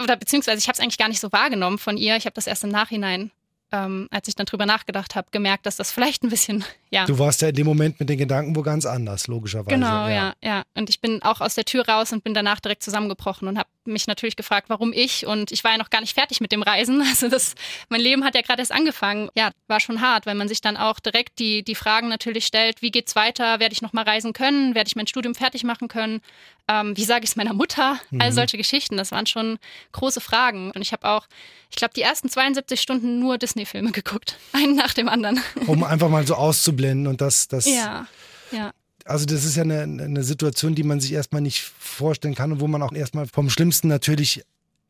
oder 0.02 0.16
beziehungsweise 0.16 0.58
ich 0.58 0.66
habe 0.66 0.74
es 0.74 0.80
eigentlich 0.80 0.98
gar 0.98 1.08
nicht 1.08 1.20
so 1.20 1.30
wahrgenommen 1.30 1.78
von 1.78 1.96
ihr. 1.96 2.16
Ich 2.16 2.24
habe 2.24 2.34
das 2.34 2.48
erst 2.48 2.64
im 2.64 2.70
Nachhinein 2.70 3.30
ähm, 3.72 4.08
als 4.10 4.28
ich 4.28 4.34
dann 4.34 4.46
drüber 4.46 4.66
nachgedacht 4.66 5.14
habe, 5.14 5.28
gemerkt, 5.30 5.66
dass 5.66 5.76
das 5.76 5.90
vielleicht 5.90 6.22
ein 6.22 6.30
bisschen, 6.30 6.64
ja. 6.90 7.04
Du 7.04 7.18
warst 7.18 7.42
ja 7.42 7.48
in 7.48 7.54
dem 7.54 7.66
Moment 7.66 7.98
mit 7.98 8.08
den 8.08 8.18
Gedanken 8.18 8.54
wo 8.54 8.62
ganz 8.62 8.86
anders, 8.86 9.26
logischerweise. 9.26 9.74
Genau, 9.74 10.06
ja, 10.06 10.10
ja. 10.10 10.34
ja. 10.42 10.62
Und 10.74 10.88
ich 10.88 11.00
bin 11.00 11.22
auch 11.22 11.40
aus 11.40 11.54
der 11.54 11.64
Tür 11.64 11.88
raus 11.88 12.12
und 12.12 12.22
bin 12.22 12.32
danach 12.32 12.60
direkt 12.60 12.82
zusammengebrochen 12.82 13.48
und 13.48 13.58
habe 13.58 13.68
mich 13.86 14.06
natürlich 14.06 14.36
gefragt, 14.36 14.68
warum 14.68 14.92
ich. 14.92 15.26
Und 15.26 15.52
ich 15.52 15.64
war 15.64 15.72
ja 15.72 15.78
noch 15.78 15.90
gar 15.90 16.00
nicht 16.00 16.14
fertig 16.14 16.40
mit 16.40 16.52
dem 16.52 16.62
Reisen. 16.62 17.02
Also 17.16 17.28
das, 17.28 17.54
mein 17.88 18.00
Leben 18.00 18.24
hat 18.24 18.34
ja 18.34 18.42
gerade 18.42 18.60
erst 18.60 18.72
angefangen. 18.72 19.30
Ja, 19.34 19.50
war 19.68 19.80
schon 19.80 20.02
hart, 20.02 20.26
weil 20.26 20.34
man 20.34 20.48
sich 20.48 20.60
dann 20.60 20.76
auch 20.76 21.00
direkt 21.00 21.38
die, 21.38 21.62
die 21.62 21.74
Fragen 21.74 22.08
natürlich 22.08 22.44
stellt, 22.44 22.82
wie 22.82 22.90
geht's 22.90 23.16
weiter? 23.16 23.58
Werde 23.58 23.72
ich 23.72 23.80
noch 23.80 23.94
mal 23.94 24.04
reisen 24.04 24.34
können? 24.34 24.74
Werde 24.74 24.88
ich 24.88 24.96
mein 24.96 25.06
Studium 25.06 25.34
fertig 25.34 25.64
machen 25.64 25.88
können? 25.88 26.20
Ähm, 26.68 26.96
wie 26.96 27.04
sage 27.04 27.24
ich 27.24 27.30
es 27.30 27.36
meiner 27.36 27.54
Mutter? 27.54 27.98
Mhm. 28.10 28.20
All 28.20 28.32
solche 28.32 28.56
Geschichten. 28.56 28.96
Das 28.96 29.12
waren 29.12 29.26
schon 29.26 29.58
große 29.92 30.20
Fragen. 30.20 30.72
Und 30.72 30.82
ich 30.82 30.92
habe 30.92 31.08
auch, 31.08 31.26
ich 31.70 31.76
glaube, 31.76 31.94
die 31.94 32.02
ersten 32.02 32.28
72 32.28 32.80
Stunden 32.80 33.18
nur 33.20 33.38
Disney-Filme 33.38 33.92
geguckt. 33.92 34.36
Einen 34.52 34.74
nach 34.74 34.92
dem 34.92 35.08
anderen. 35.08 35.40
Um 35.66 35.84
einfach 35.84 36.08
mal 36.08 36.26
so 36.26 36.34
auszublenden 36.86 37.06
und 37.06 37.20
das, 37.20 37.48
das. 37.48 37.66
Ja, 37.66 38.06
ja 38.50 38.72
also 39.04 39.24
das 39.24 39.44
ist 39.44 39.56
ja 39.56 39.62
eine, 39.62 39.82
eine 39.82 40.22
Situation, 40.24 40.74
die 40.74 40.82
man 40.82 41.00
sich 41.00 41.12
erstmal 41.12 41.40
nicht 41.40 41.60
vorstellen 41.60 42.34
kann 42.34 42.52
und 42.52 42.60
wo 42.60 42.66
man 42.66 42.82
auch 42.82 42.92
erstmal 42.92 43.26
vom 43.26 43.50
Schlimmsten 43.50 43.88
natürlich 43.88 44.42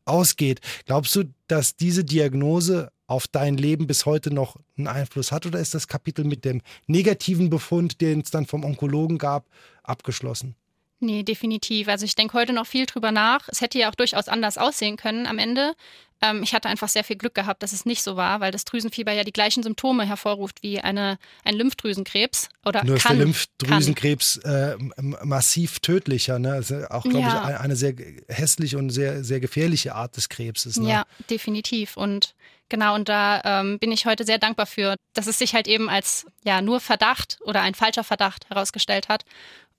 ausgeht. 0.05 0.59
Glaubst 0.85 1.15
du, 1.15 1.25
dass 1.47 1.75
diese 1.75 2.03
Diagnose 2.03 2.91
auf 3.05 3.27
dein 3.27 3.57
Leben 3.57 3.87
bis 3.87 4.05
heute 4.05 4.33
noch 4.33 4.55
einen 4.77 4.87
Einfluss 4.87 5.31
hat 5.31 5.45
oder 5.45 5.59
ist 5.59 5.73
das 5.73 5.87
Kapitel 5.87 6.25
mit 6.25 6.45
dem 6.45 6.61
negativen 6.87 7.49
Befund, 7.49 8.01
den 8.01 8.21
es 8.21 8.31
dann 8.31 8.45
vom 8.45 8.63
Onkologen 8.63 9.17
gab, 9.17 9.45
abgeschlossen? 9.83 10.55
Nee, 10.99 11.21
definitiv. 11.21 11.87
Also 11.87 12.05
ich 12.05 12.15
denke 12.15 12.33
heute 12.33 12.53
noch 12.53 12.65
viel 12.65 12.87
drüber 12.87 13.11
nach. 13.11 13.47
Es 13.49 13.61
hätte 13.61 13.77
ja 13.77 13.89
auch 13.89 13.95
durchaus 13.95 14.27
anders 14.27 14.57
aussehen 14.57 14.97
können 14.97 15.27
am 15.27 15.37
Ende. 15.37 15.75
Ähm, 16.21 16.41
ich 16.43 16.53
hatte 16.53 16.69
einfach 16.69 16.89
sehr 16.89 17.03
viel 17.03 17.15
Glück 17.15 17.35
gehabt, 17.35 17.63
dass 17.63 17.73
es 17.73 17.85
nicht 17.85 18.03
so 18.03 18.15
war, 18.15 18.39
weil 18.39 18.51
das 18.51 18.65
Drüsenfieber 18.65 19.11
ja 19.11 19.23
die 19.23 19.33
gleichen 19.33 19.63
Symptome 19.63 20.05
hervorruft 20.05 20.63
wie 20.63 20.79
eine, 20.79 21.19
ein 21.43 21.55
Lymphdrüsenkrebs. 21.55 22.49
Oder 22.65 22.83
Nur 22.83 22.97
kann, 22.97 23.13
ist 23.13 23.17
der 23.17 23.25
Lymphdrüsenkrebs 23.25 24.37
äh, 24.37 24.75
massiv 24.97 25.79
tödlicher. 25.79 26.39
Ne? 26.39 26.53
Also 26.53 26.85
auch, 26.89 27.03
glaube 27.03 27.19
ja. 27.19 27.27
ich, 27.27 27.47
eine, 27.47 27.59
eine 27.59 27.75
sehr 27.75 27.93
hässliche 28.27 28.77
und 28.77 28.89
sehr, 28.89 29.23
sehr 29.23 29.39
gefährliche 29.39 29.95
Art 29.95 30.17
des 30.17 30.29
Krebses. 30.29 30.77
Ne? 30.77 30.89
Ja, 30.89 31.05
definitiv. 31.29 31.97
Und 31.97 32.35
Genau, 32.69 32.95
und 32.95 33.07
da 33.07 33.41
ähm, 33.45 33.79
bin 33.79 33.93
ich 33.93 34.05
heute 34.05 34.25
sehr 34.25 34.39
dankbar 34.39 34.65
für, 34.65 34.97
dass 35.13 35.27
es 35.27 35.39
sich 35.39 35.53
halt 35.53 35.67
eben 35.67 35.89
als 35.89 36.25
ja 36.43 36.61
nur 36.61 36.81
Verdacht 36.81 37.37
oder 37.45 37.61
ein 37.61 37.75
falscher 37.75 38.03
Verdacht 38.03 38.49
herausgestellt 38.49 39.07
hat. 39.07 39.23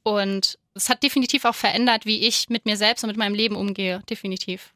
Und 0.02 0.59
es 0.75 0.88
hat 0.88 1.02
definitiv 1.02 1.45
auch 1.45 1.54
verändert, 1.54 2.07
wie 2.07 2.26
ich 2.26 2.49
mit 2.49 2.64
mir 2.64 2.76
selbst 2.78 3.04
und 3.04 3.09
mit 3.09 3.18
meinem 3.18 3.35
Leben 3.35 3.57
umgehe. 3.57 4.02
Definitiv. 4.09 4.73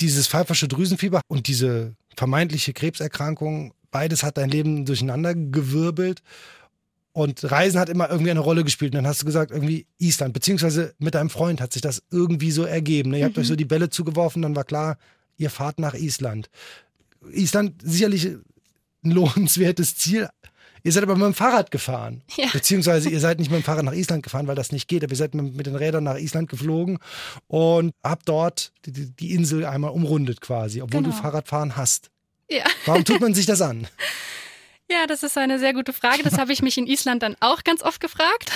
Dieses 0.00 0.28
pfeifersche 0.28 0.68
Drüsenfieber 0.68 1.20
und 1.28 1.46
diese 1.46 1.94
vermeintliche 2.16 2.72
Krebserkrankung. 2.72 3.74
Beides 3.90 4.22
hat 4.22 4.38
dein 4.38 4.50
Leben 4.50 4.84
durcheinander 4.84 5.34
gewirbelt. 5.34 6.22
Und 7.12 7.50
Reisen 7.50 7.80
hat 7.80 7.88
immer 7.88 8.08
irgendwie 8.08 8.30
eine 8.30 8.40
Rolle 8.40 8.62
gespielt. 8.62 8.92
Und 8.92 8.96
dann 8.96 9.06
hast 9.06 9.22
du 9.22 9.26
gesagt, 9.26 9.50
irgendwie 9.50 9.86
Island, 9.98 10.32
beziehungsweise 10.32 10.94
mit 10.98 11.14
deinem 11.14 11.30
Freund 11.30 11.60
hat 11.60 11.72
sich 11.72 11.82
das 11.82 12.02
irgendwie 12.10 12.52
so 12.52 12.64
ergeben. 12.64 13.10
Ne? 13.10 13.18
Ihr 13.18 13.24
habt 13.24 13.36
euch 13.36 13.48
so 13.48 13.56
die 13.56 13.64
Bälle 13.64 13.90
zugeworfen, 13.90 14.42
dann 14.42 14.54
war 14.54 14.64
klar, 14.64 14.96
ihr 15.36 15.50
fahrt 15.50 15.80
nach 15.80 15.94
Island. 15.94 16.50
Island 17.32 17.82
sicherlich 17.82 18.26
ein 18.26 18.42
lohnenswertes 19.10 19.96
Ziel. 19.96 20.28
Ihr 20.82 20.92
seid 20.92 21.02
aber 21.02 21.16
mit 21.16 21.24
dem 21.24 21.34
Fahrrad 21.34 21.70
gefahren. 21.70 22.22
Ja. 22.36 22.48
Beziehungsweise 22.52 23.10
ihr 23.10 23.20
seid 23.20 23.38
nicht 23.38 23.50
mit 23.50 23.60
dem 23.60 23.64
Fahrrad 23.64 23.84
nach 23.84 23.92
Island 23.92 24.22
gefahren, 24.22 24.46
weil 24.46 24.54
das 24.54 24.72
nicht 24.72 24.88
geht. 24.88 25.04
Aber 25.04 25.12
ihr 25.12 25.16
seid 25.16 25.34
mit, 25.34 25.54
mit 25.54 25.66
den 25.66 25.76
Rädern 25.76 26.04
nach 26.04 26.16
Island 26.16 26.48
geflogen 26.48 26.98
und 27.48 27.92
habt 28.02 28.28
dort 28.28 28.72
die, 28.86 29.10
die 29.10 29.34
Insel 29.34 29.64
einmal 29.64 29.90
umrundet 29.90 30.40
quasi, 30.40 30.82
obwohl 30.82 31.02
genau. 31.02 31.14
du 31.14 31.22
Fahrradfahren 31.22 31.76
hast. 31.76 32.10
Ja. 32.50 32.64
Warum 32.86 33.04
tut 33.04 33.20
man 33.20 33.34
sich 33.34 33.46
das 33.46 33.60
an? 33.60 33.86
Ja, 34.92 35.06
das 35.06 35.22
ist 35.22 35.38
eine 35.38 35.60
sehr 35.60 35.72
gute 35.72 35.92
Frage. 35.92 36.24
Das 36.24 36.36
habe 36.36 36.52
ich 36.52 36.62
mich 36.62 36.76
in 36.76 36.88
Island 36.88 37.22
dann 37.22 37.36
auch 37.38 37.62
ganz 37.62 37.80
oft 37.80 38.00
gefragt. 38.00 38.50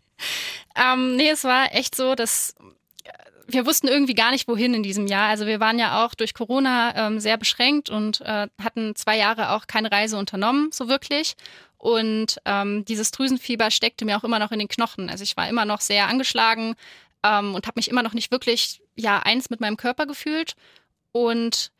ähm, 0.74 1.14
nee, 1.14 1.30
es 1.30 1.44
war 1.44 1.72
echt 1.72 1.94
so, 1.94 2.16
dass 2.16 2.56
wir 3.48 3.64
wussten 3.64 3.88
irgendwie 3.88 4.14
gar 4.14 4.30
nicht, 4.30 4.46
wohin 4.46 4.74
in 4.74 4.82
diesem 4.82 5.06
Jahr. 5.06 5.28
Also 5.28 5.46
wir 5.46 5.58
waren 5.58 5.78
ja 5.78 6.04
auch 6.04 6.14
durch 6.14 6.34
Corona 6.34 6.94
ähm, 6.94 7.18
sehr 7.18 7.38
beschränkt 7.38 7.88
und 7.88 8.20
äh, 8.20 8.46
hatten 8.62 8.94
zwei 8.94 9.16
Jahre 9.16 9.52
auch 9.52 9.66
keine 9.66 9.90
Reise 9.90 10.18
unternommen, 10.18 10.70
so 10.70 10.88
wirklich. 10.88 11.34
Und 11.78 12.38
ähm, 12.44 12.84
dieses 12.84 13.10
Drüsenfieber 13.10 13.70
steckte 13.70 14.04
mir 14.04 14.18
auch 14.18 14.24
immer 14.24 14.38
noch 14.38 14.52
in 14.52 14.58
den 14.58 14.68
Knochen. 14.68 15.08
Also 15.08 15.24
ich 15.24 15.36
war 15.36 15.48
immer 15.48 15.64
noch 15.64 15.80
sehr 15.80 16.08
angeschlagen 16.08 16.74
ähm, 17.22 17.54
und 17.54 17.66
habe 17.66 17.78
mich 17.78 17.88
immer 17.88 18.02
noch 18.02 18.12
nicht 18.12 18.30
wirklich 18.30 18.82
ja 18.96 19.20
eins 19.20 19.48
mit 19.48 19.60
meinem 19.60 19.78
Körper 19.78 20.04
gefühlt. 20.04 20.54
Und 21.12 21.70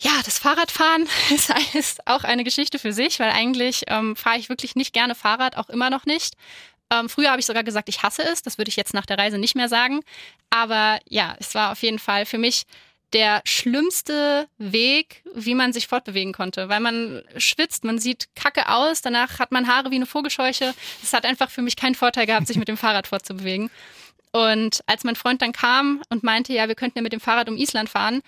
ja, 0.00 0.10
das 0.24 0.40
Fahrradfahren 0.40 1.06
ist, 1.30 1.52
ist 1.74 2.06
auch 2.08 2.24
eine 2.24 2.42
Geschichte 2.42 2.80
für 2.80 2.92
sich, 2.92 3.20
weil 3.20 3.30
eigentlich 3.30 3.84
ähm, 3.86 4.16
fahre 4.16 4.38
ich 4.38 4.48
wirklich 4.48 4.74
nicht 4.74 4.92
gerne 4.92 5.14
Fahrrad, 5.14 5.56
auch 5.56 5.68
immer 5.68 5.90
noch 5.90 6.06
nicht. 6.06 6.34
Ähm, 6.92 7.08
früher 7.08 7.30
habe 7.30 7.40
ich 7.40 7.46
sogar 7.46 7.64
gesagt, 7.64 7.88
ich 7.88 8.02
hasse 8.02 8.22
es. 8.22 8.42
Das 8.42 8.58
würde 8.58 8.68
ich 8.68 8.76
jetzt 8.76 8.92
nach 8.92 9.06
der 9.06 9.18
Reise 9.18 9.38
nicht 9.38 9.56
mehr 9.56 9.68
sagen. 9.68 10.00
Aber 10.50 10.98
ja, 11.08 11.34
es 11.38 11.54
war 11.54 11.72
auf 11.72 11.82
jeden 11.82 11.98
Fall 11.98 12.26
für 12.26 12.38
mich 12.38 12.64
der 13.12 13.42
schlimmste 13.44 14.48
Weg, 14.58 15.22
wie 15.34 15.54
man 15.54 15.72
sich 15.72 15.86
fortbewegen 15.86 16.32
konnte, 16.32 16.68
weil 16.68 16.80
man 16.80 17.22
schwitzt, 17.36 17.84
man 17.84 17.98
sieht 17.98 18.28
kacke 18.34 18.68
aus, 18.70 19.02
danach 19.02 19.38
hat 19.38 19.52
man 19.52 19.68
Haare 19.68 19.90
wie 19.90 19.96
eine 19.96 20.06
Vogelscheuche. 20.06 20.74
Es 21.02 21.12
hat 21.12 21.26
einfach 21.26 21.50
für 21.50 21.62
mich 21.62 21.76
keinen 21.76 21.94
Vorteil 21.94 22.26
gehabt, 22.26 22.46
sich 22.46 22.56
mit 22.56 22.68
dem 22.68 22.76
Fahrrad 22.78 23.06
fortzubewegen. 23.06 23.70
Und 24.32 24.82
als 24.86 25.04
mein 25.04 25.16
Freund 25.16 25.42
dann 25.42 25.52
kam 25.52 26.02
und 26.08 26.22
meinte, 26.22 26.54
ja, 26.54 26.68
wir 26.68 26.74
könnten 26.74 26.98
ja 26.98 27.02
mit 27.02 27.12
dem 27.12 27.20
Fahrrad 27.20 27.50
um 27.50 27.56
Island 27.58 27.90
fahren, 27.90 28.22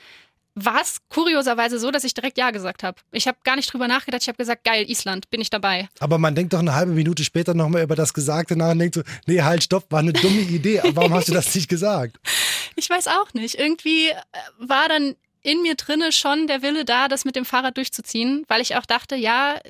war 0.54 0.80
es 0.80 0.98
kurioserweise 1.08 1.78
so, 1.78 1.90
dass 1.90 2.04
ich 2.04 2.14
direkt 2.14 2.38
Ja 2.38 2.50
gesagt 2.50 2.82
habe. 2.82 2.98
Ich 3.12 3.26
habe 3.26 3.38
gar 3.44 3.56
nicht 3.56 3.72
drüber 3.72 3.88
nachgedacht. 3.88 4.22
Ich 4.22 4.28
habe 4.28 4.38
gesagt, 4.38 4.64
geil, 4.64 4.88
Island, 4.88 5.30
bin 5.30 5.40
ich 5.40 5.50
dabei. 5.50 5.88
Aber 6.00 6.18
man 6.18 6.34
denkt 6.34 6.52
doch 6.52 6.60
eine 6.60 6.74
halbe 6.74 6.92
Minute 6.92 7.24
später 7.24 7.54
nochmal 7.54 7.82
über 7.82 7.96
das 7.96 8.14
Gesagte 8.14 8.56
nach 8.56 8.72
und 8.72 8.78
denkt 8.78 8.94
so, 8.94 9.02
nee, 9.26 9.42
halt, 9.42 9.64
stopp, 9.64 9.90
war 9.90 10.00
eine 10.00 10.12
dumme 10.12 10.40
Idee. 10.40 10.80
Warum 10.92 11.12
hast 11.12 11.28
du 11.28 11.32
das 11.32 11.54
nicht 11.54 11.68
gesagt? 11.68 12.18
Ich 12.76 12.90
weiß 12.90 13.06
auch 13.06 13.32
nicht. 13.34 13.54
Irgendwie 13.54 14.08
äh, 14.08 14.14
war 14.58 14.88
dann 14.88 15.14
in 15.42 15.62
mir 15.62 15.76
drinne 15.76 16.10
schon 16.10 16.48
der 16.48 16.62
Wille 16.62 16.84
da, 16.84 17.06
das 17.06 17.24
mit 17.24 17.36
dem 17.36 17.44
Fahrrad 17.44 17.76
durchzuziehen, 17.76 18.44
weil 18.48 18.60
ich 18.60 18.74
auch 18.74 18.84
dachte, 18.84 19.14
ja, 19.14 19.60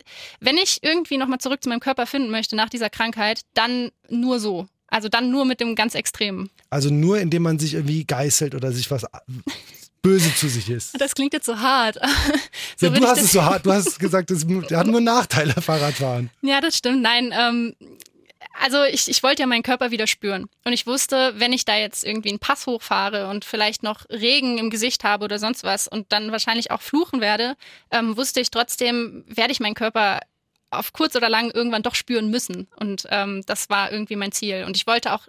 wenn 0.41 0.57
ich 0.57 0.79
irgendwie 0.83 1.19
nochmal 1.19 1.39
zurück 1.39 1.63
zu 1.63 1.69
meinem 1.69 1.81
Körper 1.81 2.07
finden 2.07 2.31
möchte 2.31 2.57
nach 2.57 2.71
dieser 2.71 2.89
Krankheit, 2.89 3.43
dann 3.53 3.91
nur 4.09 4.41
so. 4.41 4.67
Also 4.87 5.09
dann 5.09 5.31
nur 5.31 5.45
mit 5.45 5.61
dem 5.61 5.75
ganz 5.75 5.95
Extremen. 5.95 6.49
Also 6.71 6.89
nur 6.89 7.19
indem 7.19 7.43
man 7.43 7.59
sich 7.59 7.75
irgendwie 7.75 8.05
geißelt 8.05 8.55
oder 8.55 8.73
sich 8.73 8.91
was 8.91 9.05
böse 10.05 10.35
zu 10.35 10.49
sich 10.49 10.69
ist. 10.69 11.01
Das 11.01 11.15
klingt 11.15 11.33
jetzt 11.33 11.47
so 11.47 11.59
hart. 11.59 11.97
so 12.77 12.87
ja, 12.87 12.93
du 12.93 13.07
hast 13.07 13.23
es 13.23 13.33
so 13.33 13.43
hart, 13.43 13.65
du 13.65 13.73
hast 13.73 13.99
gesagt, 13.99 14.31
es 14.31 14.45
hat 14.73 14.87
nur 14.87 15.01
Nachteile, 15.01 15.55
Fahrradfahren. 15.55 16.31
Ja, 16.43 16.61
das 16.61 16.77
stimmt. 16.77 17.03
Nein, 17.03 17.35
ähm, 17.37 17.75
also 18.61 18.85
ich, 18.85 19.09
ich 19.09 19.23
wollte 19.23 19.43
ja 19.43 19.47
meinen 19.47 19.63
Körper 19.63 19.91
wieder 19.91 20.07
spüren. 20.07 20.47
Und 20.65 20.75
ich 20.75 20.87
wusste, 20.87 21.33
wenn 21.39 21.55
ich 21.55 21.65
da 21.65 21.77
jetzt 21.77 22.05
irgendwie 22.05 22.29
einen 22.29 22.39
Pass 22.39 22.67
hochfahre 22.67 23.29
und 23.29 23.47
vielleicht 23.47 23.83
noch 23.83 24.05
Regen 24.11 24.59
im 24.59 24.69
Gesicht 24.69 25.05
habe 25.05 25.25
oder 25.25 25.39
sonst 25.39 25.65
was 25.65 25.89
und 25.89 26.13
dann 26.13 26.31
wahrscheinlich 26.31 26.71
auch 26.71 26.83
fluchen 26.83 27.23
werde, 27.23 27.57
ähm, 27.91 28.17
wusste 28.17 28.41
ich 28.41 28.51
trotzdem, 28.51 29.25
werde 29.27 29.53
ich 29.53 29.61
meinen 29.61 29.75
Körper 29.75 30.21
auf 30.71 30.93
kurz 30.93 31.17
oder 31.17 31.31
lang 31.31 31.51
irgendwann 31.51 31.83
doch 31.83 31.95
spüren 31.95 32.29
müssen. 32.29 32.69
Und 32.77 33.07
ähm, 33.09 33.43
das 33.47 33.71
war 33.71 33.91
irgendwie 33.91 34.17
mein 34.17 34.33
Ziel. 34.33 34.65
Und 34.67 34.77
ich 34.77 34.87
wollte 34.87 35.15
auch 35.15 35.29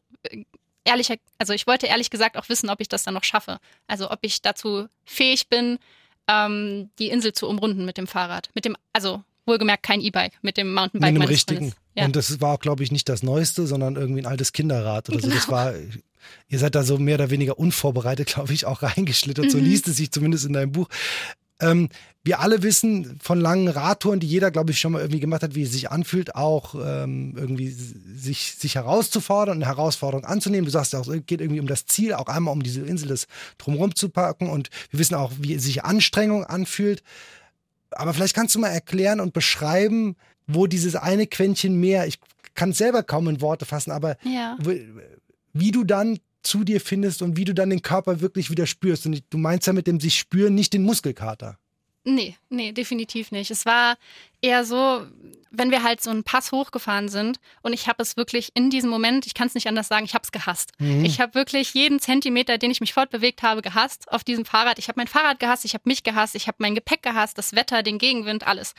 ehrlicher, 0.85 1.15
also 1.37 1.53
ich 1.53 1.67
wollte 1.67 1.87
ehrlich 1.87 2.09
gesagt 2.09 2.37
auch 2.37 2.47
wissen, 2.49 2.69
ob 2.69 2.79
ich 2.79 2.87
das 2.87 3.03
dann 3.03 3.13
noch 3.13 3.23
schaffe. 3.23 3.59
Also 3.87 4.09
ob 4.09 4.19
ich 4.21 4.41
dazu 4.41 4.87
fähig 5.03 5.49
bin, 5.49 5.79
ähm, 6.27 6.89
die 6.99 7.09
Insel 7.09 7.33
zu 7.33 7.47
umrunden 7.47 7.85
mit 7.85 7.97
dem 7.97 8.07
Fahrrad. 8.07 8.49
Mit 8.53 8.65
dem, 8.65 8.77
also 8.93 9.23
wohlgemerkt 9.45 9.83
kein 9.83 10.01
E-Bike, 10.01 10.33
mit 10.41 10.57
dem 10.57 10.73
Mountainbike. 10.73 11.13
Mit 11.13 11.21
dem 11.21 11.27
richtigen. 11.27 11.73
Ja. 11.95 12.05
Und 12.05 12.15
das 12.15 12.41
war 12.41 12.53
auch, 12.53 12.59
glaube 12.59 12.83
ich, 12.83 12.91
nicht 12.91 13.09
das 13.09 13.23
Neueste, 13.23 13.67
sondern 13.67 13.95
irgendwie 13.95 14.21
ein 14.21 14.25
altes 14.25 14.53
Kinderrad 14.53 15.09
oder 15.09 15.19
so. 15.19 15.29
Das 15.29 15.45
genau. 15.45 15.57
war, 15.57 15.73
ihr 16.47 16.59
seid 16.59 16.75
da 16.75 16.83
so 16.83 16.97
mehr 16.97 17.15
oder 17.15 17.29
weniger 17.29 17.59
unvorbereitet, 17.59 18.27
glaube 18.33 18.53
ich, 18.53 18.65
auch 18.65 18.81
reingeschlittert. 18.81 19.45
Mhm. 19.45 19.49
So 19.49 19.57
liest 19.57 19.87
es 19.87 19.97
sich 19.97 20.11
zumindest 20.11 20.45
in 20.45 20.53
deinem 20.53 20.71
Buch. 20.71 20.87
Ähm, 21.59 21.89
wir 22.23 22.39
alle 22.39 22.63
wissen 22.63 23.19
von 23.21 23.39
langen 23.39 23.67
Radtouren, 23.67 24.19
die 24.19 24.27
jeder, 24.27 24.51
glaube 24.51 24.71
ich, 24.71 24.79
schon 24.79 24.91
mal 24.93 25.01
irgendwie 25.01 25.19
gemacht 25.19 25.43
hat, 25.43 25.55
wie 25.55 25.63
es 25.63 25.71
sich 25.71 25.91
anfühlt, 25.91 26.35
auch 26.35 26.75
ähm, 26.75 27.35
irgendwie 27.37 27.69
sich, 27.69 28.55
sich 28.55 28.75
herauszufordern, 28.75 29.57
eine 29.57 29.67
Herausforderung 29.67 30.25
anzunehmen. 30.25 30.65
Du 30.65 30.71
sagst 30.71 30.93
ja 30.93 30.99
auch, 30.99 31.07
es 31.07 31.25
geht 31.25 31.39
irgendwie 31.39 31.59
um 31.59 31.67
das 31.67 31.85
Ziel, 31.85 32.13
auch 32.13 32.27
einmal 32.27 32.51
um 32.53 32.63
diese 32.63 32.81
Insel 32.81 33.09
das 33.09 33.27
drumherum 33.57 33.95
zu 33.95 34.09
packen. 34.09 34.49
Und 34.49 34.69
wir 34.89 34.99
wissen 34.99 35.15
auch, 35.15 35.31
wie 35.39 35.57
sich 35.59 35.85
Anstrengung 35.85 36.43
anfühlt. 36.43 37.03
Aber 37.91 38.13
vielleicht 38.13 38.35
kannst 38.35 38.55
du 38.55 38.59
mal 38.59 38.69
erklären 38.69 39.19
und 39.19 39.33
beschreiben, 39.33 40.15
wo 40.47 40.67
dieses 40.67 40.95
eine 40.95 41.27
Quäntchen 41.27 41.79
mehr, 41.79 42.07
ich 42.07 42.19
kann 42.55 42.71
es 42.71 42.77
selber 42.77 43.03
kaum 43.03 43.27
in 43.27 43.41
Worte 43.41 43.65
fassen, 43.65 43.91
aber 43.91 44.17
ja. 44.23 44.57
wie 45.53 45.71
du 45.71 45.83
dann 45.83 46.19
zu 46.45 46.63
dir 46.63 46.79
findest 46.79 47.21
und 47.21 47.37
wie 47.37 47.45
du 47.45 47.53
dann 47.53 47.69
den 47.69 47.81
Körper 47.81 48.21
wirklich 48.21 48.49
wieder 48.49 48.67
spürst. 48.67 49.05
Und 49.05 49.23
du 49.29 49.37
meinst 49.37 49.67
ja 49.67 49.73
mit 49.73 49.87
dem 49.87 49.99
sich 49.99 50.17
spüren 50.17 50.55
nicht 50.55 50.73
den 50.73 50.83
Muskelkater. 50.83 51.57
Nee, 52.07 52.37
nee, 52.49 52.71
definitiv 52.71 53.31
nicht. 53.31 53.49
Es 53.49 53.65
war 53.65 53.97
eher 54.39 54.63
so, 54.63 55.07
wenn 55.49 55.71
wir 55.71 55.81
halt 55.81 56.03
so 56.03 56.11
einen 56.11 56.23
Pass 56.23 56.51
hochgefahren 56.51 57.09
sind 57.09 57.39
und 57.63 57.73
ich 57.73 57.87
habe 57.87 58.03
es 58.03 58.15
wirklich 58.15 58.51
in 58.53 58.69
diesem 58.69 58.91
Moment, 58.91 59.25
ich 59.25 59.33
kann 59.33 59.47
es 59.47 59.55
nicht 59.55 59.67
anders 59.67 59.87
sagen, 59.87 60.05
ich 60.05 60.13
habe 60.13 60.23
es 60.23 60.31
gehasst. 60.31 60.73
Mhm. 60.77 61.03
Ich 61.03 61.19
habe 61.19 61.33
wirklich 61.33 61.73
jeden 61.73 61.99
Zentimeter, 61.99 62.59
den 62.59 62.69
ich 62.69 62.79
mich 62.79 62.93
fortbewegt 62.93 63.41
habe, 63.41 63.63
gehasst 63.63 64.11
auf 64.11 64.23
diesem 64.23 64.45
Fahrrad. 64.45 64.77
Ich 64.77 64.87
habe 64.87 64.99
mein 64.99 65.07
Fahrrad 65.07 65.39
gehasst, 65.39 65.65
ich 65.65 65.73
habe 65.73 65.83
mich 65.85 66.03
gehasst, 66.03 66.35
ich 66.35 66.47
habe 66.47 66.57
mein 66.59 66.75
Gepäck 66.75 67.01
gehasst, 67.01 67.39
das 67.39 67.53
Wetter, 67.55 67.81
den 67.81 67.97
Gegenwind, 67.97 68.45
alles. 68.45 68.75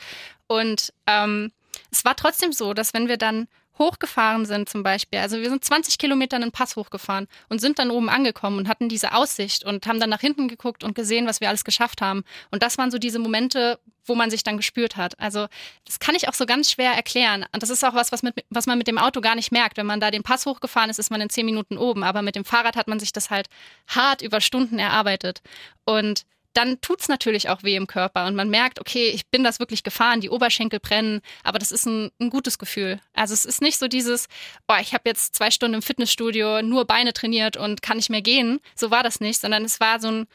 Und 0.47 0.93
ähm, 1.05 1.51
es 1.91 2.05
war 2.05 2.15
trotzdem 2.15 2.53
so, 2.53 2.73
dass 2.73 2.93
wenn 2.93 3.09
wir 3.09 3.17
dann 3.17 3.49
hochgefahren 3.79 4.45
sind 4.45 4.69
zum 4.69 4.83
Beispiel. 4.83 5.19
Also 5.19 5.37
wir 5.37 5.49
sind 5.49 5.63
20 5.63 5.97
Kilometer 5.97 6.35
einen 6.35 6.51
Pass 6.51 6.75
hochgefahren 6.75 7.27
und 7.49 7.59
sind 7.59 7.79
dann 7.79 7.91
oben 7.91 8.09
angekommen 8.09 8.57
und 8.57 8.67
hatten 8.67 8.89
diese 8.89 9.13
Aussicht 9.13 9.63
und 9.63 9.87
haben 9.87 9.99
dann 9.99 10.09
nach 10.09 10.21
hinten 10.21 10.47
geguckt 10.47 10.83
und 10.83 10.95
gesehen, 10.95 11.27
was 11.27 11.41
wir 11.41 11.49
alles 11.49 11.63
geschafft 11.63 12.01
haben. 12.01 12.23
Und 12.51 12.63
das 12.63 12.77
waren 12.77 12.91
so 12.91 12.97
diese 12.97 13.19
Momente, 13.19 13.79
wo 14.05 14.15
man 14.15 14.29
sich 14.29 14.43
dann 14.43 14.57
gespürt 14.57 14.95
hat. 14.95 15.19
Also 15.19 15.47
das 15.85 15.99
kann 15.99 16.15
ich 16.15 16.29
auch 16.29 16.33
so 16.33 16.45
ganz 16.45 16.71
schwer 16.71 16.93
erklären. 16.93 17.45
Und 17.53 17.63
das 17.63 17.69
ist 17.69 17.83
auch 17.83 17.93
was, 17.93 18.11
was, 18.11 18.23
mit, 18.23 18.35
was 18.49 18.65
man 18.65 18.77
mit 18.77 18.87
dem 18.87 18.97
Auto 18.97 19.21
gar 19.21 19.35
nicht 19.35 19.51
merkt. 19.51 19.77
Wenn 19.77 19.85
man 19.85 19.99
da 19.99 20.11
den 20.11 20.23
Pass 20.23 20.45
hochgefahren 20.45 20.89
ist, 20.89 20.99
ist 20.99 21.11
man 21.11 21.21
in 21.21 21.29
zehn 21.29 21.45
Minuten 21.45 21.77
oben. 21.77 22.03
Aber 22.03 22.21
mit 22.21 22.35
dem 22.35 22.45
Fahrrad 22.45 22.75
hat 22.75 22.87
man 22.87 22.99
sich 22.99 23.11
das 23.11 23.29
halt 23.29 23.47
hart 23.87 24.21
über 24.21 24.41
Stunden 24.41 24.79
erarbeitet. 24.79 25.41
Und 25.85 26.23
dann 26.57 26.81
tut 26.81 27.01
es 27.01 27.07
natürlich 27.07 27.49
auch 27.49 27.61
weh 27.61 27.75
im 27.75 27.85
Körper 27.85 28.25
und 28.25 28.35
man 28.35 28.49
merkt, 28.49 28.79
okay, 28.79 29.09
ich 29.09 29.27
bin 29.27 29.43
das 29.43 29.59
wirklich 29.59 29.83
gefahren, 29.83 30.21
die 30.21 30.31
Oberschenkel 30.31 30.79
brennen, 30.79 31.21
aber 31.43 31.59
das 31.59 31.71
ist 31.71 31.85
ein, 31.85 32.09
ein 32.19 32.31
gutes 32.31 32.57
Gefühl. 32.57 32.99
Also 33.13 33.35
es 33.35 33.45
ist 33.45 33.61
nicht 33.61 33.77
so 33.77 33.87
dieses, 33.87 34.27
oh, 34.67 34.73
ich 34.81 34.95
habe 34.95 35.03
jetzt 35.05 35.35
zwei 35.35 35.51
Stunden 35.51 35.75
im 35.75 35.81
Fitnessstudio 35.83 36.63
nur 36.63 36.85
Beine 36.85 37.13
trainiert 37.13 37.57
und 37.57 37.83
kann 37.83 37.97
nicht 37.97 38.09
mehr 38.09 38.23
gehen. 38.23 38.59
So 38.75 38.89
war 38.89 39.03
das 39.03 39.19
nicht, 39.19 39.39
sondern 39.39 39.65
es 39.65 39.79
war 39.79 39.99
so 39.99 40.07
ein, 40.07 40.27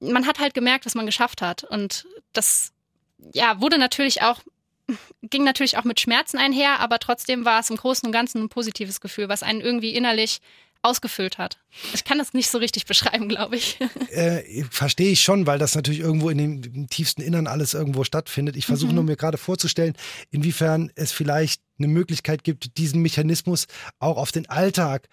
man 0.00 0.26
hat 0.26 0.38
halt 0.38 0.54
gemerkt, 0.54 0.86
was 0.86 0.94
man 0.94 1.04
geschafft 1.04 1.42
hat 1.42 1.64
und 1.64 2.06
das, 2.32 2.72
ja, 3.34 3.60
wurde 3.60 3.78
natürlich 3.78 4.22
auch 4.22 4.40
ging 5.22 5.44
natürlich 5.44 5.76
auch 5.76 5.84
mit 5.84 6.00
Schmerzen 6.00 6.38
einher, 6.38 6.80
aber 6.80 6.98
trotzdem 6.98 7.44
war 7.44 7.60
es 7.60 7.70
im 7.70 7.76
Großen 7.76 8.06
und 8.06 8.12
Ganzen 8.12 8.42
ein 8.42 8.48
positives 8.48 9.00
Gefühl, 9.00 9.28
was 9.28 9.44
einen 9.44 9.60
irgendwie 9.60 9.94
innerlich 9.94 10.40
ausgefüllt 10.82 11.38
hat. 11.38 11.58
Ich 11.92 12.04
kann 12.04 12.18
das 12.18 12.32
nicht 12.32 12.50
so 12.50 12.58
richtig 12.58 12.86
beschreiben, 12.86 13.28
glaube 13.28 13.56
ich. 13.56 13.78
Äh, 14.10 14.64
Verstehe 14.70 15.10
ich 15.10 15.20
schon, 15.20 15.46
weil 15.46 15.58
das 15.58 15.74
natürlich 15.74 16.00
irgendwo 16.00 16.30
in 16.30 16.38
dem, 16.38 16.62
im 16.62 16.88
tiefsten 16.88 17.22
Innern 17.22 17.46
alles 17.46 17.74
irgendwo 17.74 18.02
stattfindet. 18.02 18.56
Ich 18.56 18.66
versuche 18.66 18.90
mhm. 18.90 18.96
nur 18.96 19.04
mir 19.04 19.16
gerade 19.16 19.38
vorzustellen, 19.38 19.94
inwiefern 20.30 20.90
es 20.96 21.12
vielleicht 21.12 21.62
eine 21.78 21.88
Möglichkeit 21.88 22.42
gibt, 22.42 22.76
diesen 22.76 23.02
Mechanismus 23.02 23.66
auch 23.98 24.16
auf 24.16 24.32
den 24.32 24.48
Alltag 24.48 25.08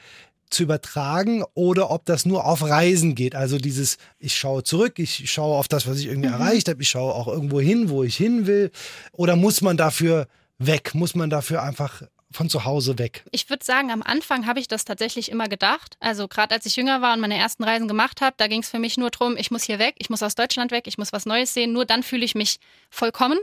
zu 0.50 0.64
übertragen 0.64 1.44
oder 1.54 1.92
ob 1.92 2.06
das 2.06 2.26
nur 2.26 2.46
auf 2.46 2.64
Reisen 2.64 3.16
geht. 3.16 3.36
Also 3.36 3.58
dieses, 3.58 3.98
ich 4.18 4.36
schaue 4.36 4.64
zurück, 4.64 4.98
ich 4.98 5.30
schaue 5.30 5.58
auf 5.58 5.68
das, 5.68 5.88
was 5.88 6.00
ich 6.00 6.08
irgendwie 6.08 6.30
mhm. 6.30 6.36
erreicht 6.36 6.70
habe, 6.70 6.82
ich 6.82 6.90
schaue 6.90 7.14
auch 7.14 7.28
irgendwo 7.28 7.60
hin, 7.60 7.90
wo 7.90 8.04
ich 8.04 8.16
hin 8.16 8.48
will. 8.48 8.72
Oder 9.12 9.36
muss 9.36 9.62
man 9.62 9.78
dafür 9.78 10.28
weg? 10.58 10.96
Muss 10.96 11.16
man 11.16 11.30
dafür 11.30 11.62
einfach 11.62 12.04
von 12.32 12.50
zu 12.50 12.66
Hause 12.66 12.98
weg? 13.00 13.24
Ich 13.32 13.50
würde 13.50 13.64
sagen, 13.64 13.92
am 13.92 14.04
Anfang 14.04 14.46
habe 14.46 14.60
ich 14.60 14.68
das 14.68 14.86
tatsächlich 14.86 15.32
immer 15.32 15.48
gedacht. 15.48 15.98
Also 16.00 16.28
gerade 16.28 16.56
als 16.56 16.66
ich 16.66 16.76
jünger 16.76 17.02
war 17.02 17.14
und 17.14 17.20
meine 17.20 17.38
ersten 17.38 17.64
Reisen 17.64 17.88
gemacht 17.88 18.22
habe, 18.22 18.36
da 18.38 18.48
ging 18.48 18.62
es 18.62 18.70
für 18.70 18.80
mich 18.80 18.98
nur 18.98 19.10
darum, 19.10 19.38
ich 19.38 19.52
muss 19.52 19.64
hier 19.64 19.80
weg, 19.80 19.96
ich 19.98 20.10
muss 20.10 20.24
aus 20.24 20.36
Deutschland 20.36 20.72
weg, 20.72 20.88
ich 20.88 20.98
muss 20.98 21.14
was 21.14 21.26
Neues 21.26 21.54
sehen. 21.54 21.74
Nur 21.74 21.86
dann 21.86 22.04
fühle 22.04 22.26
ich 22.26 22.36
mich 22.36 22.60
vollkommen. 22.90 23.40